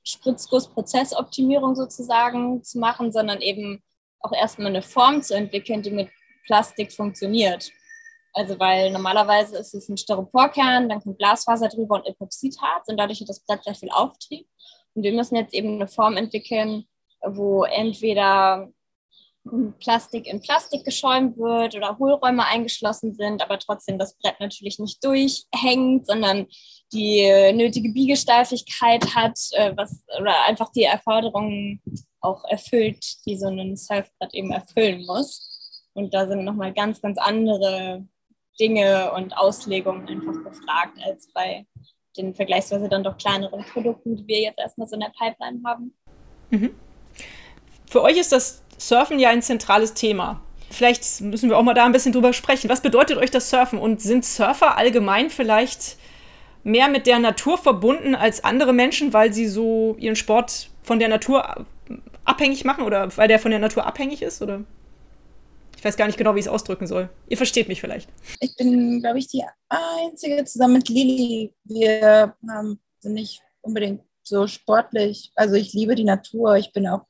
[0.04, 3.82] Spritzgussprozessoptimierung sozusagen zu machen, sondern eben
[4.20, 6.08] auch erstmal eine Form zu entwickeln, die mit
[6.46, 7.70] Plastik funktioniert.
[8.32, 13.20] Also weil normalerweise ist es ein Styroporkern, dann kommt Glasfaser drüber und Epoxidharz und dadurch
[13.20, 14.46] hat das Brett sehr viel Auftrieb.
[14.94, 16.84] Und wir müssen jetzt eben eine Form entwickeln,
[17.22, 18.68] wo entweder
[19.80, 25.02] Plastik in Plastik geschäumt wird oder Hohlräume eingeschlossen sind, aber trotzdem das Brett natürlich nicht
[25.02, 26.46] durchhängt, sondern
[26.92, 31.80] die nötige Biegesteifigkeit hat, äh, was oder einfach die Erforderungen
[32.20, 35.46] auch erfüllt, die so ein Surfbrett eben erfüllen muss.
[35.94, 38.04] Und da sind nochmal ganz, ganz andere
[38.58, 41.66] Dinge und Auslegungen einfach gefragt als bei
[42.16, 45.94] den vergleichsweise dann doch kleineren Produkten, die wir jetzt erstmal so in der Pipeline haben.
[46.50, 46.74] Mhm.
[47.88, 50.40] Für euch ist das Surfen ja ein zentrales Thema.
[50.70, 52.70] Vielleicht müssen wir auch mal da ein bisschen drüber sprechen.
[52.70, 55.96] Was bedeutet euch das Surfen und sind Surfer allgemein vielleicht
[56.62, 61.08] mehr mit der Natur verbunden als andere Menschen, weil sie so ihren Sport von der
[61.08, 61.66] Natur
[62.24, 64.42] abhängig machen oder weil der von der Natur abhängig ist?
[64.42, 64.64] Oder?
[65.76, 67.08] Ich weiß gar nicht genau, wie ich es ausdrücken soll.
[67.28, 68.10] Ihr versteht mich vielleicht.
[68.40, 71.54] Ich bin, glaube ich, die Einzige zusammen mit Lili.
[71.64, 75.32] Wir haben, sind nicht unbedingt so sportlich.
[75.34, 76.56] Also ich liebe die Natur.
[76.56, 77.06] Ich bin auch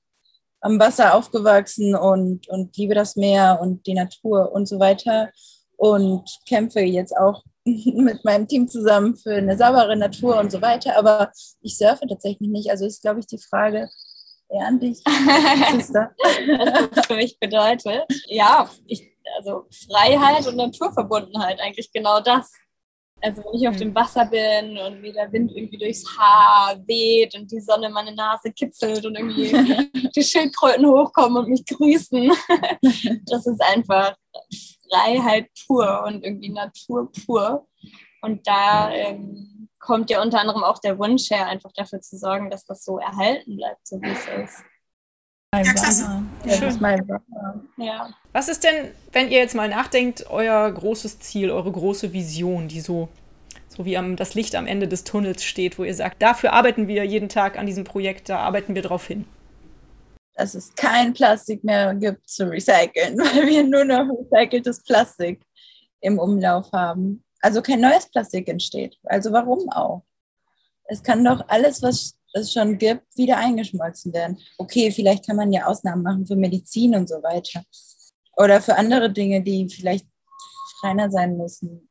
[0.60, 5.30] am Wasser aufgewachsen und, und liebe das Meer und die Natur und so weiter.
[5.76, 10.96] Und kämpfe jetzt auch mit meinem Team zusammen für eine saubere Natur und so weiter.
[10.96, 12.70] Aber ich surfe tatsächlich nicht.
[12.70, 13.88] Also ist, glaube ich, die Frage
[14.48, 14.98] eher an dich,
[15.72, 16.14] Sister.
[16.58, 18.04] Was das für mich bedeutet.
[18.26, 22.50] Ja, ich, also Freiheit und Naturverbundenheit, eigentlich genau das.
[23.22, 23.80] Also wenn ich auf hm.
[23.80, 28.14] dem Wasser bin und mir der Wind irgendwie durchs Haar weht und die Sonne meine
[28.14, 29.50] Nase kitzelt und irgendwie
[30.16, 32.32] die Schildkröten hochkommen und mich grüßen.
[33.26, 34.16] Das ist einfach
[34.90, 37.66] Freiheit pur und irgendwie Natur pur.
[38.22, 42.50] Und da ähm, kommt ja unter anderem auch der Wunsch her, einfach dafür zu sorgen,
[42.50, 44.64] dass das so erhalten bleibt, so wie es ist.
[45.52, 46.22] Ja, klasse.
[47.76, 48.10] Ja.
[48.32, 52.80] Was ist denn, wenn ihr jetzt mal nachdenkt, euer großes Ziel, eure große Vision, die
[52.80, 53.08] so,
[53.68, 56.86] so wie am, das Licht am Ende des Tunnels steht, wo ihr sagt, dafür arbeiten
[56.86, 59.24] wir jeden Tag an diesem Projekt, da arbeiten wir drauf hin?
[60.34, 65.42] Dass es kein Plastik mehr gibt zu recyceln, weil wir nur noch recyceltes Plastik
[66.00, 67.24] im Umlauf haben.
[67.40, 68.98] Also kein neues Plastik entsteht.
[69.04, 70.02] Also warum auch?
[70.84, 74.38] Es kann doch alles, was es schon gibt, wieder eingeschmolzen werden.
[74.58, 77.62] Okay, vielleicht kann man ja Ausnahmen machen für Medizin und so weiter.
[78.36, 80.06] Oder für andere Dinge, die vielleicht
[80.82, 81.88] reiner sein müssen.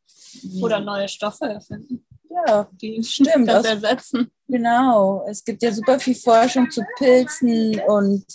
[0.61, 2.05] Oder neue Stoffe erfinden.
[2.29, 3.47] Ja, die stimmt.
[3.47, 4.31] Das ersetzen.
[4.47, 5.25] Genau.
[5.27, 8.25] Es gibt ja super viel Forschung zu Pilzen und.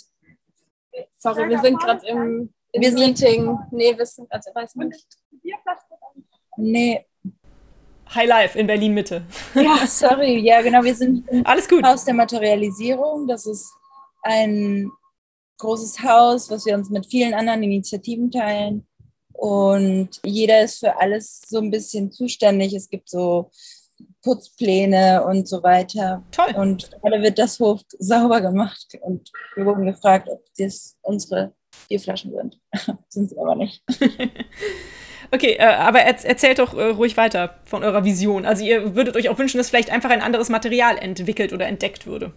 [1.17, 3.45] Sorry, wir sind gerade im, im wir Meeting.
[3.45, 5.07] Sind, nee, wir sind, also weiß man nicht.
[6.57, 7.05] Nee,
[8.13, 9.25] High Life in Berlin Mitte.
[9.55, 11.83] Ja, sorry, ja genau, wir sind im Alles gut.
[11.83, 13.27] Haus der Materialisierung.
[13.27, 13.71] Das ist
[14.23, 14.91] ein
[15.57, 18.85] großes Haus, was wir uns mit vielen anderen Initiativen teilen.
[19.33, 22.73] Und jeder ist für alles so ein bisschen zuständig.
[22.73, 23.51] Es gibt so
[24.25, 26.23] Putzpläne und so weiter.
[26.31, 26.55] Toll.
[26.57, 28.87] Und gerade wird das Hof sauber gemacht.
[29.01, 31.53] Und wir wurden gefragt, ob das unsere
[31.87, 32.59] Bierflaschen sind.
[33.09, 33.83] sind sie aber nicht.
[35.31, 38.45] Okay, äh, aber erzählt doch äh, ruhig weiter von eurer Vision.
[38.45, 42.05] Also ihr würdet euch auch wünschen, dass vielleicht einfach ein anderes Material entwickelt oder entdeckt
[42.05, 42.31] würde.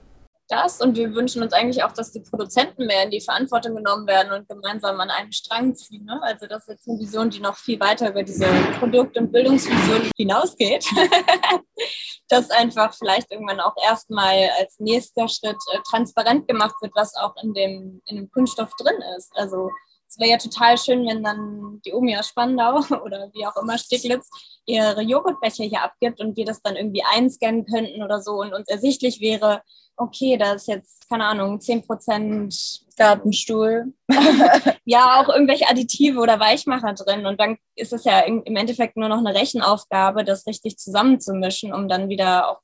[0.48, 4.06] Das und wir wünschen uns eigentlich auch, dass die Produzenten mehr in die Verantwortung genommen
[4.06, 6.06] werden und gemeinsam an einem Strang ziehen.
[6.06, 6.18] Ne?
[6.22, 8.46] Also das ist jetzt eine Vision, die noch viel weiter über diese
[8.78, 10.86] Produkt- und Bildungsvision hinausgeht.
[12.28, 17.34] dass einfach vielleicht irgendwann auch erstmal als nächster Schritt äh, transparent gemacht wird, was auch
[17.42, 19.32] in dem, in dem Kunststoff drin ist.
[19.34, 19.70] Also
[20.06, 23.78] es wäre ja total schön, wenn dann die Omi aus Spandau oder wie auch immer
[23.78, 24.28] Steglitz
[24.66, 28.68] ihre Joghurtbecher hier abgibt und wir das dann irgendwie einscannen könnten oder so und uns
[28.68, 29.62] ersichtlich wäre,
[29.98, 33.92] okay, da ist jetzt, keine Ahnung, 10% Gartenstuhl.
[34.84, 37.26] ja, auch irgendwelche Additive oder Weichmacher drin.
[37.26, 41.88] Und dann ist es ja im Endeffekt nur noch eine Rechenaufgabe, das richtig zusammenzumischen, um
[41.88, 42.60] dann wieder auch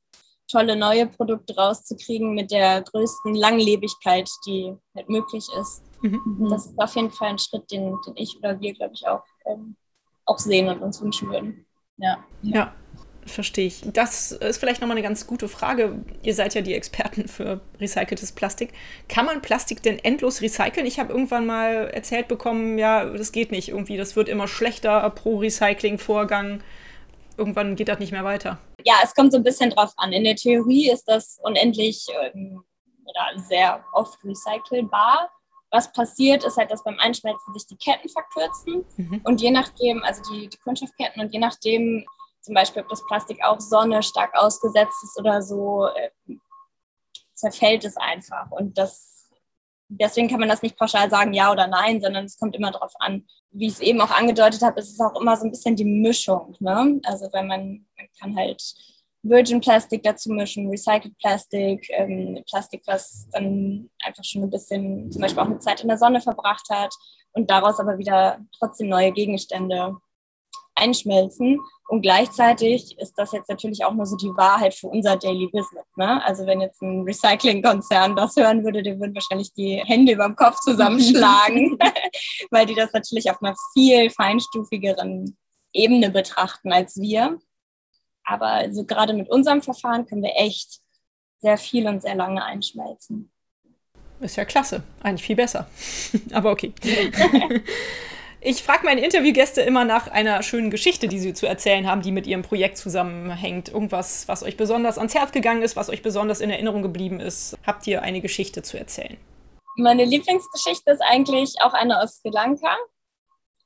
[0.48, 5.82] tolle neue Produkte rauszukriegen mit der größten Langlebigkeit, die halt möglich ist.
[6.02, 6.48] Mhm.
[6.50, 9.24] Das ist auf jeden Fall ein Schritt, den, den ich oder wir, glaube ich, auch,
[9.46, 9.76] ähm,
[10.26, 11.66] auch sehen und uns wünschen würden.
[11.96, 12.18] Ja.
[12.42, 12.74] Ja,
[13.26, 13.82] verstehe ich.
[13.84, 15.98] Das ist vielleicht nochmal eine ganz gute Frage.
[16.22, 18.72] Ihr seid ja die Experten für recyceltes Plastik.
[19.08, 20.86] Kann man Plastik denn endlos recyceln?
[20.86, 23.96] Ich habe irgendwann mal erzählt bekommen, ja, das geht nicht irgendwie.
[23.96, 26.62] Das wird immer schlechter pro Recyclingvorgang.
[27.36, 28.58] irgendwann geht das nicht mehr weiter?
[28.84, 30.12] Ja, es kommt so ein bisschen drauf an.
[30.12, 32.62] In der Theorie ist das unendlich ähm,
[33.04, 35.30] oder sehr oft recycelbar.
[35.70, 39.20] Was passiert, ist halt, dass beim Einschmelzen sich die Ketten verkürzen mhm.
[39.24, 42.06] und je nachdem, also die, die Kunststoffketten und je nachdem,
[42.44, 46.36] zum Beispiel, ob das Plastik auch Sonne stark ausgesetzt ist oder so, äh,
[47.32, 48.50] zerfällt es einfach.
[48.50, 49.30] Und das,
[49.88, 52.92] deswegen kann man das nicht pauschal sagen, ja oder nein, sondern es kommt immer darauf
[52.98, 53.26] an.
[53.50, 55.86] Wie ich es eben auch angedeutet habe, ist es auch immer so ein bisschen die
[55.86, 56.54] Mischung.
[56.60, 57.00] Ne?
[57.04, 58.62] Also wenn man, man kann halt
[59.22, 65.22] Virgin Plastik dazu mischen, Recycled Plastik, ähm, Plastik, was dann einfach schon ein bisschen zum
[65.22, 66.94] Beispiel auch eine Zeit in der Sonne verbracht hat
[67.32, 69.96] und daraus aber wieder trotzdem neue Gegenstände
[70.74, 71.60] einschmelzen.
[71.88, 75.84] Und gleichzeitig ist das jetzt natürlich auch nur so die Wahrheit für unser Daily Business.
[75.96, 76.24] Ne?
[76.24, 80.36] Also wenn jetzt ein Recycling-Konzern das hören würde, der würden wahrscheinlich die Hände über dem
[80.36, 81.78] Kopf zusammenschlagen,
[82.50, 85.36] weil die das natürlich auf einer viel feinstufigeren
[85.72, 87.38] Ebene betrachten als wir.
[88.24, 90.80] Aber also gerade mit unserem Verfahren können wir echt
[91.40, 93.30] sehr viel und sehr lange einschmelzen.
[94.20, 94.82] Ist ja klasse.
[95.02, 95.68] Eigentlich viel besser.
[96.32, 96.72] Aber okay.
[98.44, 102.12] Ich frage meine Interviewgäste immer nach einer schönen Geschichte, die sie zu erzählen haben, die
[102.12, 103.70] mit ihrem Projekt zusammenhängt.
[103.70, 107.56] Irgendwas, was euch besonders ans Herz gegangen ist, was euch besonders in Erinnerung geblieben ist.
[107.66, 109.16] Habt ihr eine Geschichte zu erzählen?
[109.76, 112.76] Meine Lieblingsgeschichte ist eigentlich auch eine aus Sri Lanka.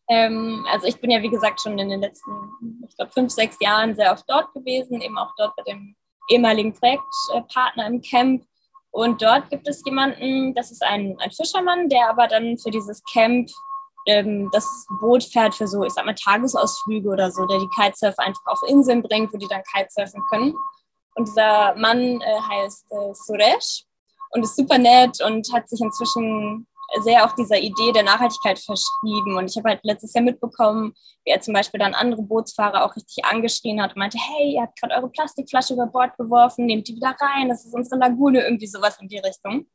[0.09, 2.31] Ähm, also ich bin ja, wie gesagt, schon in den letzten,
[2.89, 5.97] ich glaube, fünf, sechs Jahren sehr oft dort gewesen, eben auch dort bei dem
[6.31, 8.45] ehemaligen Projektpartner im Camp.
[8.91, 13.03] Und dort gibt es jemanden, das ist ein, ein Fischermann, der aber dann für dieses
[13.13, 13.51] Camp
[14.09, 18.23] ähm, das Boot fährt für so, ich sag mal, Tagesausflüge oder so, der die Kitesurfer
[18.23, 20.55] einfach auf Inseln bringt, wo die dann Kitesurfen können.
[21.15, 23.85] Und dieser Mann äh, heißt äh, Suresh
[24.31, 26.67] und ist super nett und hat sich inzwischen
[27.03, 29.37] sehr auch dieser Idee der Nachhaltigkeit verschrieben.
[29.37, 30.95] Und ich habe halt letztes Jahr mitbekommen,
[31.25, 34.63] wie er zum Beispiel dann andere Bootsfahrer auch richtig angeschrien hat und meinte, hey, ihr
[34.63, 38.43] habt gerade eure Plastikflasche über Bord geworfen, nehmt die wieder rein, das ist unsere Lagune,
[38.43, 39.67] irgendwie sowas in die Richtung.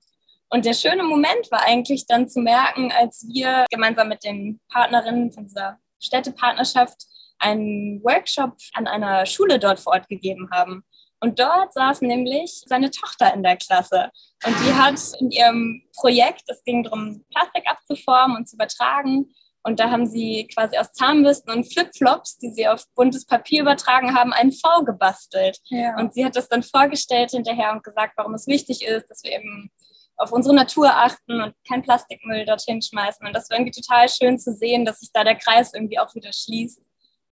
[0.50, 5.32] Und der schöne Moment war eigentlich dann zu merken, als wir gemeinsam mit den Partnerinnen
[5.32, 7.06] von dieser Städtepartnerschaft
[7.40, 10.84] einen Workshop an einer Schule dort vor Ort gegeben haben.
[11.20, 14.12] Und dort saß nämlich seine Tochter in der Klasse.
[14.46, 19.34] Und die hat in ihrem Projekt, es ging darum, Plastik abzuformen und zu übertragen.
[19.64, 24.14] Und da haben sie quasi aus Zahnbürsten und Flipflops, die sie auf buntes Papier übertragen
[24.14, 25.60] haben, einen V gebastelt.
[25.70, 25.98] Ja.
[25.98, 29.32] Und sie hat das dann vorgestellt hinterher und gesagt, warum es wichtig ist, dass wir
[29.32, 29.72] eben
[30.18, 33.26] auf unsere Natur achten und kein Plastikmüll dorthin schmeißen.
[33.26, 36.14] Und das war irgendwie total schön zu sehen, dass sich da der Kreis irgendwie auch
[36.16, 36.82] wieder schließt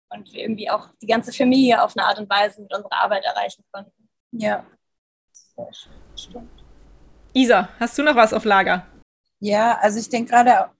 [0.10, 3.26] und wir irgendwie auch die ganze Familie auf eine Art und Weise mit unserer Arbeit
[3.26, 4.10] erreichen konnten.
[4.32, 4.66] Ja,
[5.32, 6.64] sehr schön, stimmt.
[7.34, 8.86] Isa, hast du noch was auf Lager?
[9.40, 10.72] Ja, also ich denke gerade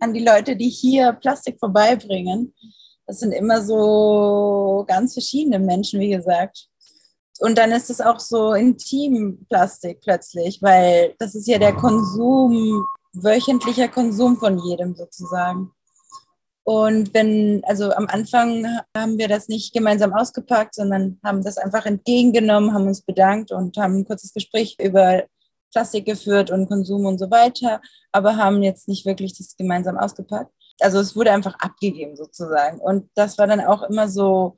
[0.00, 2.54] an die Leute, die hier Plastik vorbeibringen.
[3.06, 6.69] Das sind immer so ganz verschiedene Menschen, wie gesagt.
[7.40, 12.84] Und dann ist es auch so intim Plastik plötzlich, weil das ist ja der Konsum,
[13.14, 15.72] wöchentlicher Konsum von jedem sozusagen.
[16.64, 21.86] Und wenn, also am Anfang haben wir das nicht gemeinsam ausgepackt, sondern haben das einfach
[21.86, 25.24] entgegengenommen, haben uns bedankt und haben ein kurzes Gespräch über
[25.72, 27.80] Plastik geführt und Konsum und so weiter,
[28.12, 30.52] aber haben jetzt nicht wirklich das gemeinsam ausgepackt.
[30.80, 32.80] Also es wurde einfach abgegeben sozusagen.
[32.80, 34.56] Und das war dann auch immer so,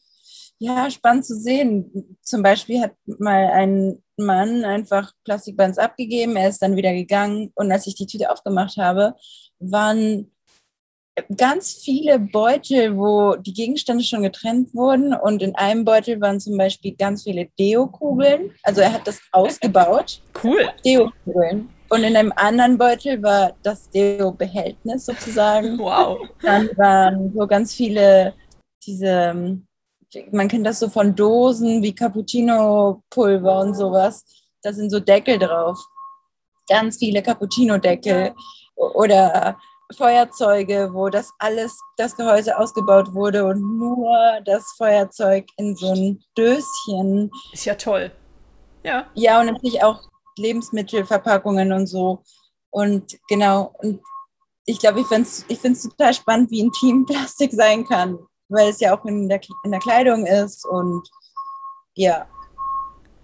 [0.62, 2.16] ja, spannend zu sehen.
[2.22, 7.72] Zum Beispiel hat mal ein Mann einfach Plastikbands abgegeben, er ist dann wieder gegangen und
[7.72, 9.14] als ich die Tüte aufgemacht habe,
[9.58, 10.30] waren
[11.36, 16.56] ganz viele Beutel, wo die Gegenstände schon getrennt wurden und in einem Beutel waren zum
[16.56, 18.52] Beispiel ganz viele Deo-Kugeln.
[18.62, 20.22] Also er hat das ausgebaut.
[20.42, 20.68] Cool.
[20.84, 21.68] Deo-Kugeln.
[21.90, 25.78] Und in einem anderen Beutel war das Deo-Behältnis sozusagen.
[25.78, 26.26] Wow.
[26.40, 28.32] Dann waren so ganz viele
[28.86, 29.58] diese,
[30.30, 34.24] man kennt das so von Dosen wie Cappuccino-Pulver und sowas.
[34.62, 35.78] Da sind so Deckel drauf.
[36.68, 38.34] Ganz viele Cappuccino-Deckel
[38.76, 39.56] oder
[39.96, 46.24] Feuerzeuge, wo das alles, das Gehäuse ausgebaut wurde und nur das Feuerzeug in so ein
[46.36, 47.30] Döschen.
[47.52, 48.10] Ist ja toll.
[48.84, 49.06] Ja.
[49.14, 50.00] Ja, und natürlich auch
[50.38, 52.22] Lebensmittelverpackungen und so.
[52.70, 54.00] Und genau, und
[54.64, 58.18] ich glaube, ich finde es ich total spannend, wie intim Plastik sein kann,
[58.52, 61.08] weil es ja auch in der, in der Kleidung ist und
[61.94, 62.26] ja.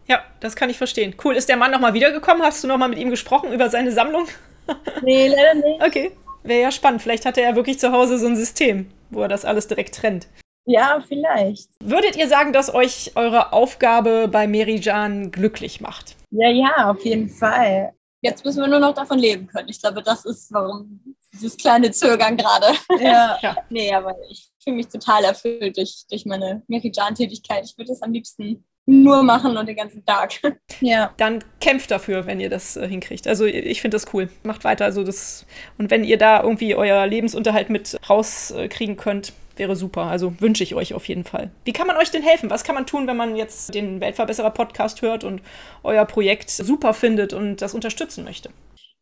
[0.06, 1.14] Ja, das kann ich verstehen.
[1.22, 1.36] Cool.
[1.36, 2.42] Ist der Mann nochmal wiedergekommen?
[2.42, 4.26] Hast du nochmal mit ihm gesprochen über seine Sammlung?
[5.00, 5.82] Nee, leider nicht.
[5.82, 6.12] Okay.
[6.42, 7.00] Wäre ja spannend.
[7.00, 9.94] Vielleicht hat er ja wirklich zu Hause so ein System, wo er das alles direkt
[9.94, 10.28] trennt.
[10.66, 11.70] Ja, vielleicht.
[11.82, 16.16] Würdet ihr sagen, dass euch eure Aufgabe bei Merijan glücklich macht?
[16.30, 17.94] Ja, ja, auf jeden Fall.
[18.20, 19.70] Jetzt müssen wir nur noch davon leben können.
[19.70, 21.00] Ich glaube, das ist, warum
[21.32, 22.66] dieses kleine Zögern gerade.
[23.00, 23.38] Ja.
[23.42, 23.56] Ja.
[23.70, 27.64] nee, aber ich fühle mich total erfüllt durch, durch meine Merijan-Tätigkeit.
[27.64, 30.32] Ich würde das am liebsten nur machen und den ganzen Tag.
[30.80, 31.12] ja.
[31.18, 33.28] Dann kämpft dafür, wenn ihr das äh, hinkriegt.
[33.28, 34.30] Also ich finde das cool.
[34.42, 34.86] Macht weiter.
[34.86, 35.44] Also das
[35.76, 40.04] und wenn ihr da irgendwie euer Lebensunterhalt mit rauskriegen könnt, wäre super.
[40.04, 41.50] Also wünsche ich euch auf jeden Fall.
[41.64, 42.48] Wie kann man euch denn helfen?
[42.48, 45.42] Was kann man tun, wenn man jetzt den Weltverbesserer Podcast hört und
[45.82, 48.50] euer Projekt super findet und das unterstützen möchte?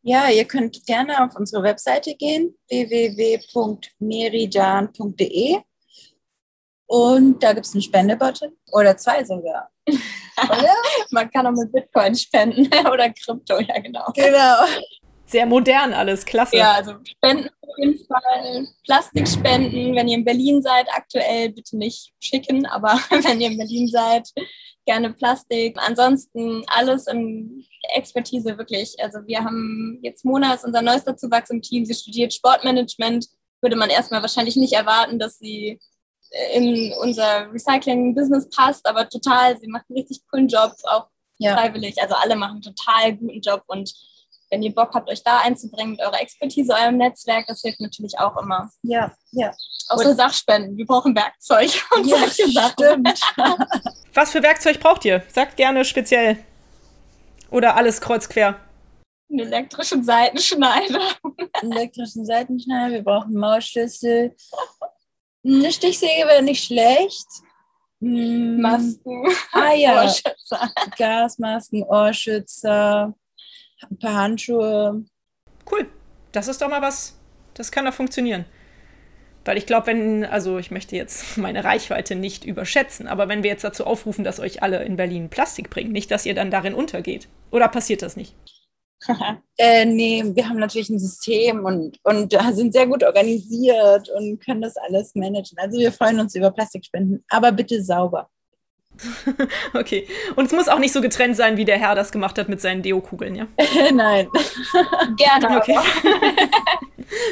[0.09, 5.59] Ja, ihr könnt gerne auf unsere Webseite gehen, www.merijan.de.
[6.87, 9.69] Und da gibt es einen Spendebutton oder zwei sogar.
[9.88, 10.77] Oder?
[11.11, 14.12] Man kann auch mit Bitcoin spenden oder Krypto, ja genau.
[14.14, 14.64] genau.
[15.26, 16.56] Sehr modern alles, klasse.
[16.56, 18.68] Ja, also Spenden auf jeden Fall.
[18.84, 23.88] Plastikspenden, wenn ihr in Berlin seid, aktuell bitte nicht schicken, aber wenn ihr in Berlin
[23.88, 24.28] seid,
[24.86, 25.76] gerne Plastik.
[25.84, 28.94] Ansonsten alles im Expertise wirklich.
[29.00, 31.84] Also wir haben jetzt Mona ist unser neuester Zuwachs im Team.
[31.84, 33.26] Sie studiert Sportmanagement.
[33.60, 35.80] Würde man erstmal wahrscheinlich nicht erwarten, dass sie
[36.54, 41.06] in unser Recycling-Business passt, aber total, sie macht einen richtig coolen Job, auch
[41.38, 41.56] Ja.
[41.56, 42.00] freiwillig.
[42.00, 43.92] Also alle machen einen total guten Job und
[44.50, 48.18] wenn ihr Bock habt, euch da einzubringen mit eurer Expertise, eurem Netzwerk, das hilft natürlich
[48.18, 48.70] auch immer.
[48.82, 49.52] Ja, ja.
[49.88, 50.76] Auch so Sachspenden.
[50.76, 52.74] Wir brauchen Werkzeug und Ja, solche Sachen.
[52.76, 53.20] stimmt.
[54.14, 55.22] Was für Werkzeug braucht ihr?
[55.28, 56.38] Sagt gerne speziell.
[57.50, 58.61] Oder alles kreuz quer.
[59.30, 61.00] Einen elektrischen Seitenschneider.
[61.62, 64.35] elektrischen Seitenschneider, wir brauchen Mausschlüssel.
[65.44, 67.26] Eine Stichsäge wäre nicht schlecht.
[68.00, 69.24] Mm, Masken.
[69.52, 70.70] Ah ja, Ohrschützer.
[70.98, 73.14] Gasmasken, Ohrschützer,
[73.82, 75.04] ein paar Handschuhe.
[75.70, 75.86] Cool.
[76.32, 77.18] Das ist doch mal was,
[77.54, 78.44] das kann doch funktionieren.
[79.44, 83.50] Weil ich glaube, wenn, also ich möchte jetzt meine Reichweite nicht überschätzen, aber wenn wir
[83.50, 86.74] jetzt dazu aufrufen, dass euch alle in Berlin Plastik bringen, nicht, dass ihr dann darin
[86.74, 87.28] untergeht.
[87.50, 88.34] Oder passiert das nicht?
[89.58, 94.38] Äh, nee, wir haben natürlich ein System und, und da sind sehr gut organisiert und
[94.44, 95.56] können das alles managen.
[95.58, 98.28] Also wir freuen uns über Plastikspenden, aber bitte sauber.
[99.74, 100.06] Okay.
[100.37, 102.61] Und es muss auch nicht so getrennt sein, wie der Herr das gemacht hat mit
[102.61, 103.46] seinen Deo-Kugeln, ja?
[103.92, 104.28] Nein.
[105.16, 105.56] Gerne.
[105.59, 105.78] Okay.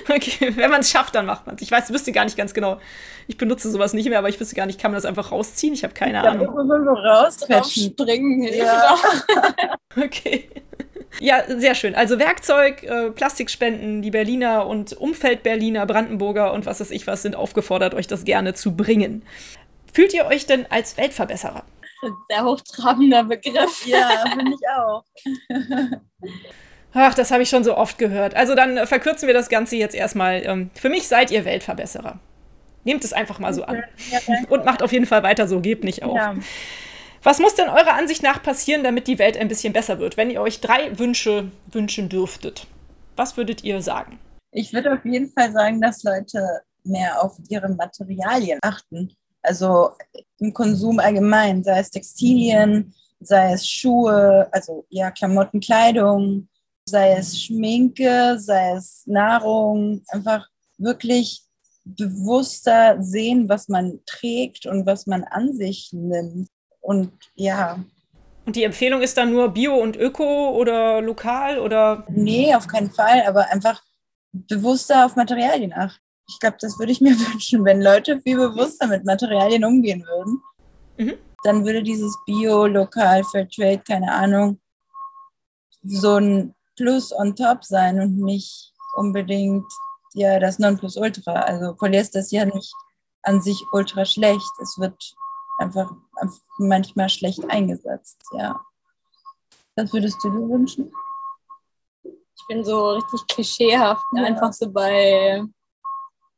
[0.08, 0.52] okay.
[0.54, 1.62] Wenn man es schafft, dann macht man es.
[1.62, 2.78] Ich weiß, wüsste gar nicht ganz genau.
[3.26, 5.74] Ich benutze sowas nicht mehr, aber ich wüsste gar nicht, kann man das einfach rausziehen?
[5.74, 6.54] Ich habe keine Da Ahnung.
[6.54, 7.92] man so rausquetschen.
[7.92, 8.96] Springen Ja.
[9.96, 10.48] Okay.
[11.20, 11.94] Ja, sehr schön.
[11.94, 17.36] Also Werkzeug, äh, Plastikspenden, die Berliner und Umfeld-Berliner, Brandenburger und was weiß ich was sind
[17.36, 19.22] aufgefordert, euch das gerne zu bringen.
[19.94, 21.64] Fühlt ihr euch denn als Weltverbesserer?
[22.28, 23.86] Sehr hochtrabender Begriff.
[23.86, 25.04] Ja, finde ich auch.
[26.92, 28.34] Ach, das habe ich schon so oft gehört.
[28.34, 30.44] Also dann verkürzen wir das Ganze jetzt erstmal.
[30.44, 32.18] Ähm, für mich seid ihr Weltverbesserer.
[32.82, 33.82] Nehmt es einfach mal so an.
[34.10, 34.18] Ja.
[34.48, 36.16] Und macht auf jeden Fall weiter so, gebt nicht auf.
[36.16, 36.34] Ja.
[37.22, 40.16] Was muss denn eurer Ansicht nach passieren, damit die Welt ein bisschen besser wird?
[40.16, 42.66] Wenn ihr euch drei Wünsche wünschen dürftet,
[43.16, 44.18] was würdet ihr sagen?
[44.50, 49.16] Ich würde auf jeden Fall sagen, dass Leute mehr auf ihre Materialien achten.
[49.44, 49.90] Also
[50.38, 56.48] im Konsum allgemein, sei es Textilien, sei es Schuhe, also ja, Klamotten, Kleidung,
[56.86, 61.42] sei es Schminke, sei es Nahrung, einfach wirklich
[61.84, 66.48] bewusster sehen, was man trägt und was man an sich nimmt.
[66.80, 67.78] Und ja,
[68.46, 72.90] Und die Empfehlung ist dann nur Bio und Öko oder lokal oder nee, auf keinen
[72.90, 73.82] Fall, aber einfach
[74.32, 76.03] bewusster auf Materialien achten.
[76.28, 80.42] Ich glaube, das würde ich mir wünschen, wenn Leute viel bewusster mit Materialien umgehen würden.
[80.96, 81.14] Mhm.
[81.44, 84.60] Dann würde dieses Bio, Lokal, Fairtrade, keine Ahnung,
[85.82, 89.66] so ein Plus on top sein und nicht unbedingt
[90.14, 91.32] ja das Nonplusultra.
[91.32, 92.72] Also Polyester ist ja nicht
[93.22, 94.50] an sich ultra schlecht.
[94.62, 95.14] Es wird
[95.58, 95.92] einfach
[96.58, 98.60] manchmal schlecht eingesetzt, ja.
[99.76, 100.92] Was würdest du dir wünschen?
[102.02, 104.24] Ich bin so richtig klischeehaft, Ja.
[104.24, 105.42] einfach so bei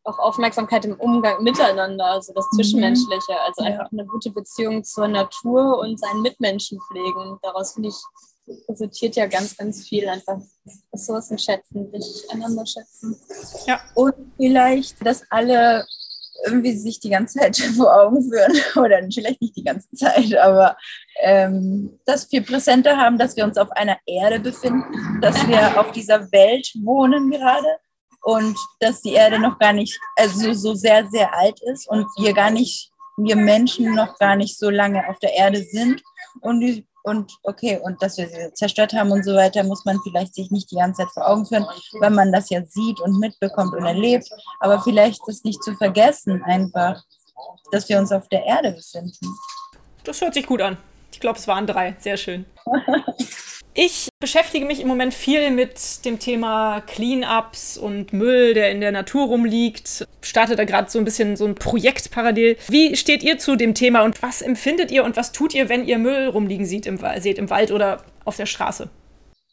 [0.06, 2.56] auch Aufmerksamkeit im Umgang miteinander, also das Mhm.
[2.56, 3.70] Zwischenmenschliche, also Ja.
[3.70, 7.38] einfach eine gute Beziehung zur Natur und seinen Mitmenschen pflegen.
[7.42, 7.96] Daraus finde ich,
[8.68, 10.38] resultiert ja ganz, ganz viel einfach
[10.92, 13.16] Ressourcen schätzen, sich einander schätzen.
[13.94, 15.84] Und vielleicht, dass alle
[16.44, 20.76] irgendwie sich die ganze Zeit vor Augen führen, oder vielleicht nicht die ganze Zeit, aber
[21.20, 25.90] ähm, das viel präsenter haben, dass wir uns auf einer Erde befinden, dass wir auf
[25.92, 27.66] dieser Welt wohnen gerade
[28.26, 32.34] und dass die Erde noch gar nicht, also so sehr, sehr alt ist und wir
[32.34, 36.02] gar nicht, wir Menschen noch gar nicht so lange auf der Erde sind
[36.40, 40.00] und die und okay, und dass wir sie zerstört haben und so weiter, muss man
[40.02, 41.64] vielleicht sich nicht die ganze Zeit vor Augen führen,
[42.00, 44.28] weil man das ja sieht und mitbekommt und erlebt.
[44.58, 47.00] Aber vielleicht ist nicht zu vergessen einfach,
[47.70, 49.36] dass wir uns auf der Erde befinden.
[50.02, 50.78] das hört sich gut an.
[51.12, 51.94] Ich glaube, es waren drei.
[52.00, 52.44] Sehr schön.
[53.78, 58.90] Ich beschäftige mich im Moment viel mit dem Thema Cleanups und Müll, der in der
[58.90, 60.08] Natur rumliegt.
[60.22, 62.56] Starte da gerade so ein bisschen so ein Projekt parallel.
[62.68, 65.86] Wie steht ihr zu dem Thema und was empfindet ihr und was tut ihr, wenn
[65.86, 68.88] ihr Müll rumliegen seht im, seht im Wald oder auf der Straße?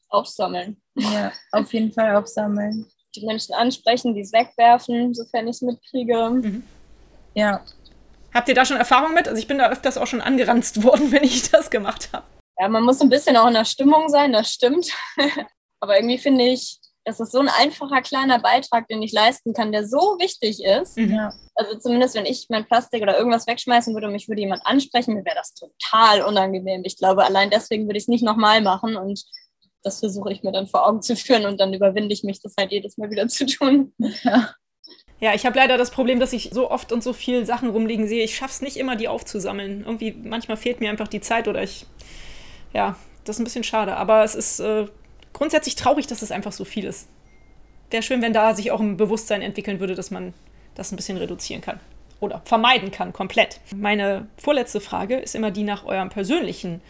[0.07, 0.77] Aufsammeln.
[0.95, 2.85] Ja, auf jeden Fall aufsammeln.
[3.17, 6.29] Die Menschen ansprechen, die es wegwerfen, sofern ich es mitkriege.
[6.29, 6.63] Mhm.
[7.33, 7.59] Ja.
[8.33, 9.27] Habt ihr da schon Erfahrung mit?
[9.27, 12.23] Also ich bin da öfters auch schon angeranzt worden, wenn ich das gemacht habe.
[12.59, 14.91] Ja, man muss ein bisschen auch in der Stimmung sein, das stimmt.
[15.79, 19.71] Aber irgendwie finde ich, das ist so ein einfacher kleiner Beitrag, den ich leisten kann,
[19.71, 20.97] der so wichtig ist.
[20.97, 21.31] Mhm.
[21.55, 25.13] Also zumindest, wenn ich mein Plastik oder irgendwas wegschmeißen würde und mich würde jemand ansprechen,
[25.13, 26.83] mir wäre das total unangenehm.
[26.85, 29.23] Ich glaube, allein deswegen würde ich es nicht nochmal machen und
[29.83, 32.53] das versuche ich mir dann vor Augen zu führen und dann überwinde ich mich, das
[32.57, 33.93] halt jedes Mal wieder zu tun.
[34.23, 34.53] Ja.
[35.19, 38.07] Ja, ich habe leider das Problem, dass ich so oft und so viel Sachen rumliegen
[38.07, 38.25] sehe.
[38.25, 39.83] Ich schaffe es nicht immer, die aufzusammeln.
[39.85, 41.85] Irgendwie, manchmal fehlt mir einfach die Zeit oder ich
[42.73, 43.95] ja, das ist ein bisschen schade.
[43.95, 44.87] Aber es ist äh,
[45.31, 47.07] grundsätzlich traurig, dass es einfach so viel ist.
[47.89, 50.33] Wäre schön, wenn da sich auch ein Bewusstsein entwickeln würde, dass man
[50.75, 51.79] das ein bisschen reduzieren kann.
[52.19, 53.59] Oder vermeiden kann, komplett.
[53.75, 56.81] Meine vorletzte Frage ist immer die nach eurem persönlichen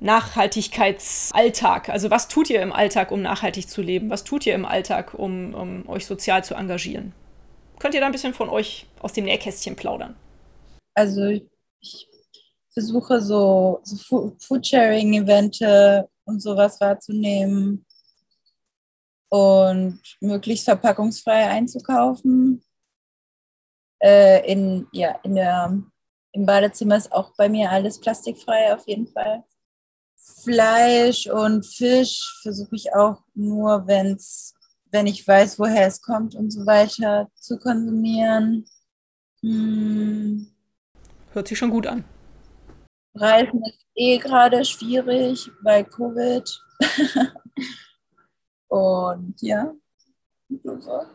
[0.00, 1.88] Nachhaltigkeitsalltag.
[1.88, 4.10] Also was tut ihr im Alltag, um nachhaltig zu leben?
[4.10, 7.12] Was tut ihr im Alltag, um, um euch sozial zu engagieren?
[7.78, 10.16] Könnt ihr da ein bisschen von euch aus dem Nähkästchen plaudern?
[10.94, 12.08] Also ich
[12.78, 17.84] versuche so, so Foodsharing-Evente und sowas wahrzunehmen
[19.30, 22.62] und möglichst verpackungsfrei einzukaufen.
[24.00, 25.76] Äh, in, ja, in der,
[26.30, 29.42] Im Badezimmer ist auch bei mir alles plastikfrei auf jeden Fall.
[30.44, 34.54] Fleisch und Fisch versuche ich auch nur, wenn's,
[34.92, 38.66] wenn ich weiß, woher es kommt und so weiter, zu konsumieren.
[39.40, 40.46] Hm.
[41.32, 42.04] Hört sich schon gut an.
[43.20, 46.48] Reisen ist eh gerade schwierig bei Covid.
[48.68, 49.72] Und ja.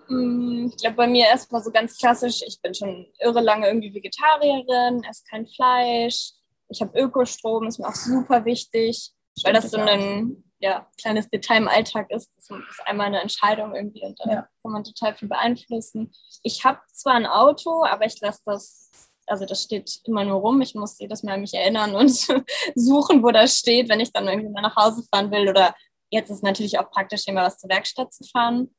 [0.08, 3.94] Mm, ich glaube, bei mir erstmal so ganz klassisch, ich bin schon irre lange irgendwie
[3.94, 6.34] Vegetarierin, esse kein Fleisch.
[6.70, 9.12] Ich habe Ökostrom, ist mir auch super wichtig,
[9.44, 12.32] weil das so ein ja, kleines Detail im Alltag ist.
[12.36, 14.48] Das ist einmal eine Entscheidung irgendwie und dann ja.
[14.62, 16.14] kann man total viel beeinflussen.
[16.42, 18.90] Ich habe zwar ein Auto, aber ich lasse das
[19.28, 20.62] also das steht immer nur rum.
[20.62, 22.12] Ich muss jedes Mal mich erinnern und
[22.76, 25.50] suchen, wo das steht, wenn ich dann irgendwie mal nach Hause fahren will.
[25.50, 25.76] Oder
[26.10, 28.76] jetzt ist natürlich auch praktisch, immer was zur Werkstatt zu fahren.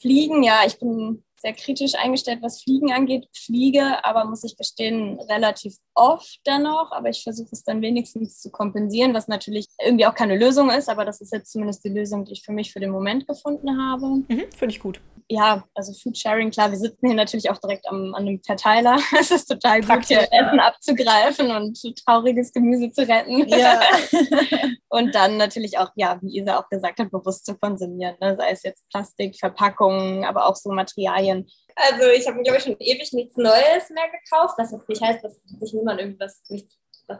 [0.00, 3.28] Fliegen, ja, ich bin sehr kritisch eingestellt, was Fliegen angeht.
[3.34, 6.92] Fliege, aber muss ich gestehen, relativ oft dennoch.
[6.92, 10.88] Aber ich versuche es dann wenigstens zu kompensieren, was natürlich irgendwie auch keine Lösung ist.
[10.88, 13.78] Aber das ist jetzt zumindest die Lösung, die ich für mich für den Moment gefunden
[13.78, 14.06] habe.
[14.28, 18.14] Mhm, Finde ich gut ja, also Foodsharing, klar, wir sitzen hier natürlich auch direkt am,
[18.14, 18.98] an einem Verteiler.
[19.18, 20.46] Es ist total Praktisch, gut, hier ja.
[20.46, 23.48] Essen abzugreifen und trauriges Gemüse zu retten.
[23.48, 23.80] Ja.
[24.88, 28.14] und dann natürlich auch, ja, wie Isa auch gesagt hat, bewusst zu konsumieren.
[28.20, 28.36] Ne?
[28.38, 31.25] Sei es jetzt Plastik, Verpackungen, aber auch so Materialien.
[31.74, 35.22] Also ich habe glaube ich, schon ewig nichts Neues mehr gekauft, was jetzt nicht heißt,
[35.22, 36.66] dass sich niemand irgendwas nicht,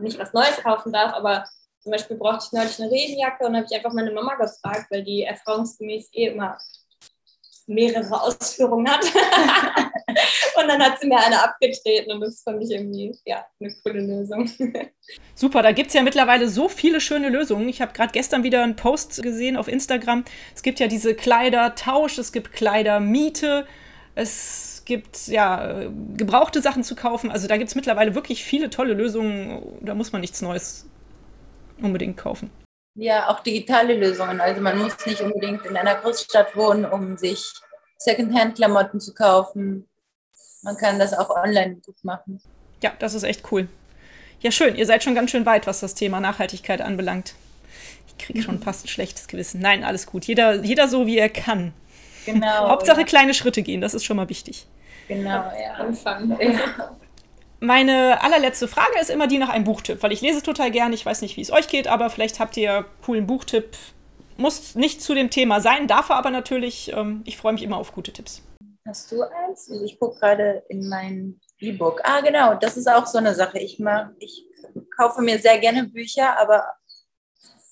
[0.00, 1.44] nicht was Neues kaufen darf, aber
[1.80, 5.04] zum Beispiel brauchte ich neulich eine Regenjacke und habe ich einfach meine Mama gefragt, weil
[5.04, 6.58] die erfahrungsgemäß eh immer
[7.66, 9.04] mehrere Ausführungen hat.
[10.56, 14.00] und dann hat sie mir eine abgetreten und das fand ich irgendwie ja, eine coole
[14.00, 14.50] Lösung.
[15.34, 17.68] Super, da gibt es ja mittlerweile so viele schöne Lösungen.
[17.68, 20.24] Ich habe gerade gestern wieder einen Post gesehen auf Instagram.
[20.54, 23.66] Es gibt ja diese Kleidertausch, es gibt Kleidermiete,
[24.16, 27.30] es gibt ja gebrauchte Sachen zu kaufen.
[27.30, 29.78] Also da gibt es mittlerweile wirklich viele tolle Lösungen.
[29.82, 30.86] Da muss man nichts Neues
[31.80, 32.50] unbedingt kaufen.
[32.94, 34.40] Ja, auch digitale Lösungen.
[34.40, 37.44] Also man muss nicht unbedingt in einer Großstadt wohnen, um sich
[37.98, 39.86] Secondhand-Klamotten zu kaufen.
[40.62, 42.40] Man kann das auch online gut machen.
[42.82, 43.68] Ja, das ist echt cool.
[44.40, 44.76] Ja, schön.
[44.76, 47.34] Ihr seid schon ganz schön weit, was das Thema Nachhaltigkeit anbelangt.
[48.08, 49.60] Ich kriege schon fast ein schlechtes Gewissen.
[49.60, 50.24] Nein, alles gut.
[50.24, 51.74] Jeder, jeder so, wie er kann.
[52.26, 52.68] Genau.
[52.68, 53.06] Hauptsache ja.
[53.06, 54.66] kleine Schritte gehen, das ist schon mal wichtig.
[55.08, 55.74] Genau, ja.
[55.78, 56.36] Anfangen.
[56.40, 56.96] Ja.
[57.58, 60.92] Meine allerletzte Frage ist immer die nach einem Buchtipp, weil ich lese total gern.
[60.92, 63.70] Ich weiß nicht, wie es euch geht, aber vielleicht habt ihr coolen Buchtipp.
[64.36, 66.92] Muss nicht zu dem Thema sein, darf aber natürlich.
[66.94, 68.42] Ähm, ich freue mich immer auf gute Tipps.
[68.86, 69.70] Hast du eins?
[69.70, 72.02] Also ich gucke gerade in mein E-Book.
[72.04, 73.58] Ah, genau, das ist auch so eine Sache.
[73.58, 74.44] Ich, mach, ich
[74.94, 76.62] kaufe mir sehr gerne Bücher, aber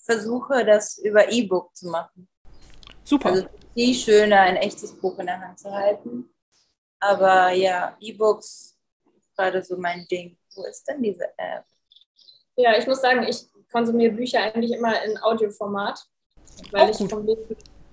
[0.05, 2.27] versuche das über E-Book zu machen.
[3.05, 3.31] Super.
[3.31, 6.31] Also viel schöner, ein echtes Buch in der Hand zu halten.
[7.01, 8.75] Aber ja, E-Books
[9.37, 10.37] gerade so mein Ding.
[10.55, 11.65] Wo ist denn diese App?
[12.57, 16.01] Ja, ich muss sagen, ich konsumiere Bücher eigentlich immer in Audioformat,
[16.71, 17.27] weil ich vom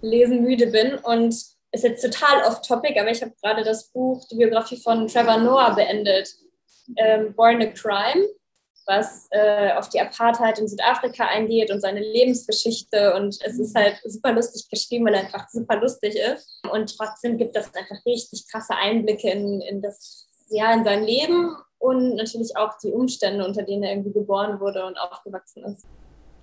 [0.01, 1.34] Lesen müde bin und
[1.73, 5.73] ist jetzt total off-topic, aber ich habe gerade das Buch, die Biografie von Trevor Noah
[5.73, 6.29] beendet,
[6.97, 8.27] ähm, Born a Crime.
[8.86, 13.13] Was äh, auf die Apartheid in Südafrika eingeht und seine Lebensgeschichte.
[13.15, 16.49] Und es ist halt super lustig geschrieben, weil er einfach super lustig ist.
[16.71, 21.55] Und trotzdem gibt das einfach richtig krasse Einblicke in, in das, ja, in sein Leben
[21.79, 25.86] und natürlich auch die Umstände, unter denen er irgendwie geboren wurde und aufgewachsen ist.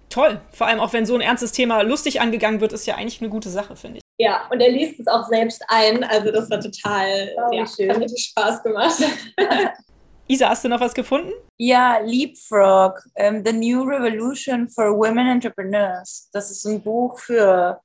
[0.09, 0.41] Toll.
[0.53, 3.30] Vor allem auch wenn so ein ernstes Thema lustig angegangen wird, ist ja eigentlich eine
[3.30, 4.03] gute Sache, finde ich.
[4.20, 6.03] Ja, und er liest es auch selbst ein.
[6.03, 7.91] Also das war total, oh, ja, schön.
[7.91, 9.03] hat richtig Spaß gemacht.
[10.31, 11.33] Isa, hast du noch was gefunden?
[11.57, 16.29] Ja, Leapfrog, um, ähm, The New Revolution for Women Entrepreneurs.
[16.33, 17.81] Das ist ein Buch für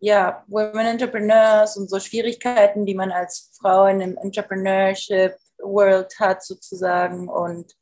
[0.00, 6.42] ja, Women Entrepreneurs und so Schwierigkeiten, die man als Frau in dem Entrepreneurship World hat
[6.42, 7.28] sozusagen.
[7.28, 7.74] Und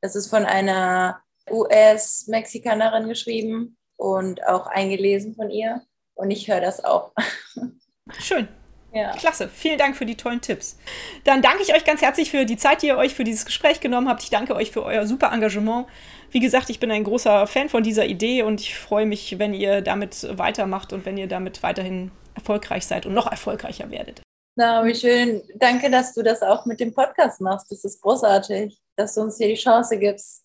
[0.00, 5.82] das ist von einer US-Mexikanerin geschrieben und auch eingelesen von ihr.
[6.14, 7.12] Und ich höre das auch.
[8.18, 8.48] Schön.
[8.92, 9.12] Ja.
[9.12, 9.48] Klasse.
[9.48, 10.76] Vielen Dank für die tollen Tipps.
[11.24, 13.80] Dann danke ich euch ganz herzlich für die Zeit, die ihr euch für dieses Gespräch
[13.80, 14.22] genommen habt.
[14.22, 15.86] Ich danke euch für euer super Engagement.
[16.30, 19.54] Wie gesagt, ich bin ein großer Fan von dieser Idee und ich freue mich, wenn
[19.54, 24.22] ihr damit weitermacht und wenn ihr damit weiterhin erfolgreich seid und noch erfolgreicher werdet.
[24.56, 25.42] Na, wie schön.
[25.54, 27.70] Danke, dass du das auch mit dem Podcast machst.
[27.70, 30.44] Das ist großartig, dass du uns hier die Chance gibst.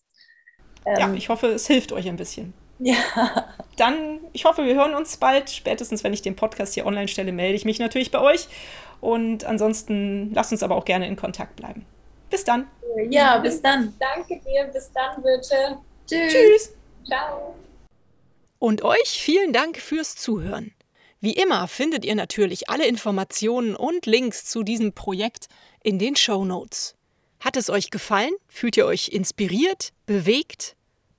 [0.84, 2.54] Ähm, ja, ich hoffe, es hilft euch ein bisschen.
[2.78, 3.48] Ja.
[3.76, 5.50] Dann, ich hoffe, wir hören uns bald.
[5.50, 8.48] Spätestens, wenn ich den Podcast hier online stelle, melde ich mich natürlich bei euch.
[9.00, 11.86] Und ansonsten lasst uns aber auch gerne in Kontakt bleiben.
[12.30, 12.66] Bis dann.
[13.10, 13.94] Ja, bis dann.
[13.98, 14.64] Danke dir.
[14.72, 15.78] Bis dann, bitte.
[16.06, 16.32] Tschüss.
[16.32, 16.74] Tschüss.
[17.06, 17.54] Ciao.
[18.58, 20.72] Und euch vielen Dank fürs Zuhören.
[21.20, 25.46] Wie immer findet ihr natürlich alle Informationen und Links zu diesem Projekt
[25.82, 26.94] in den Show Notes.
[27.40, 28.32] Hat es euch gefallen?
[28.48, 30.76] Fühlt ihr euch inspiriert, bewegt?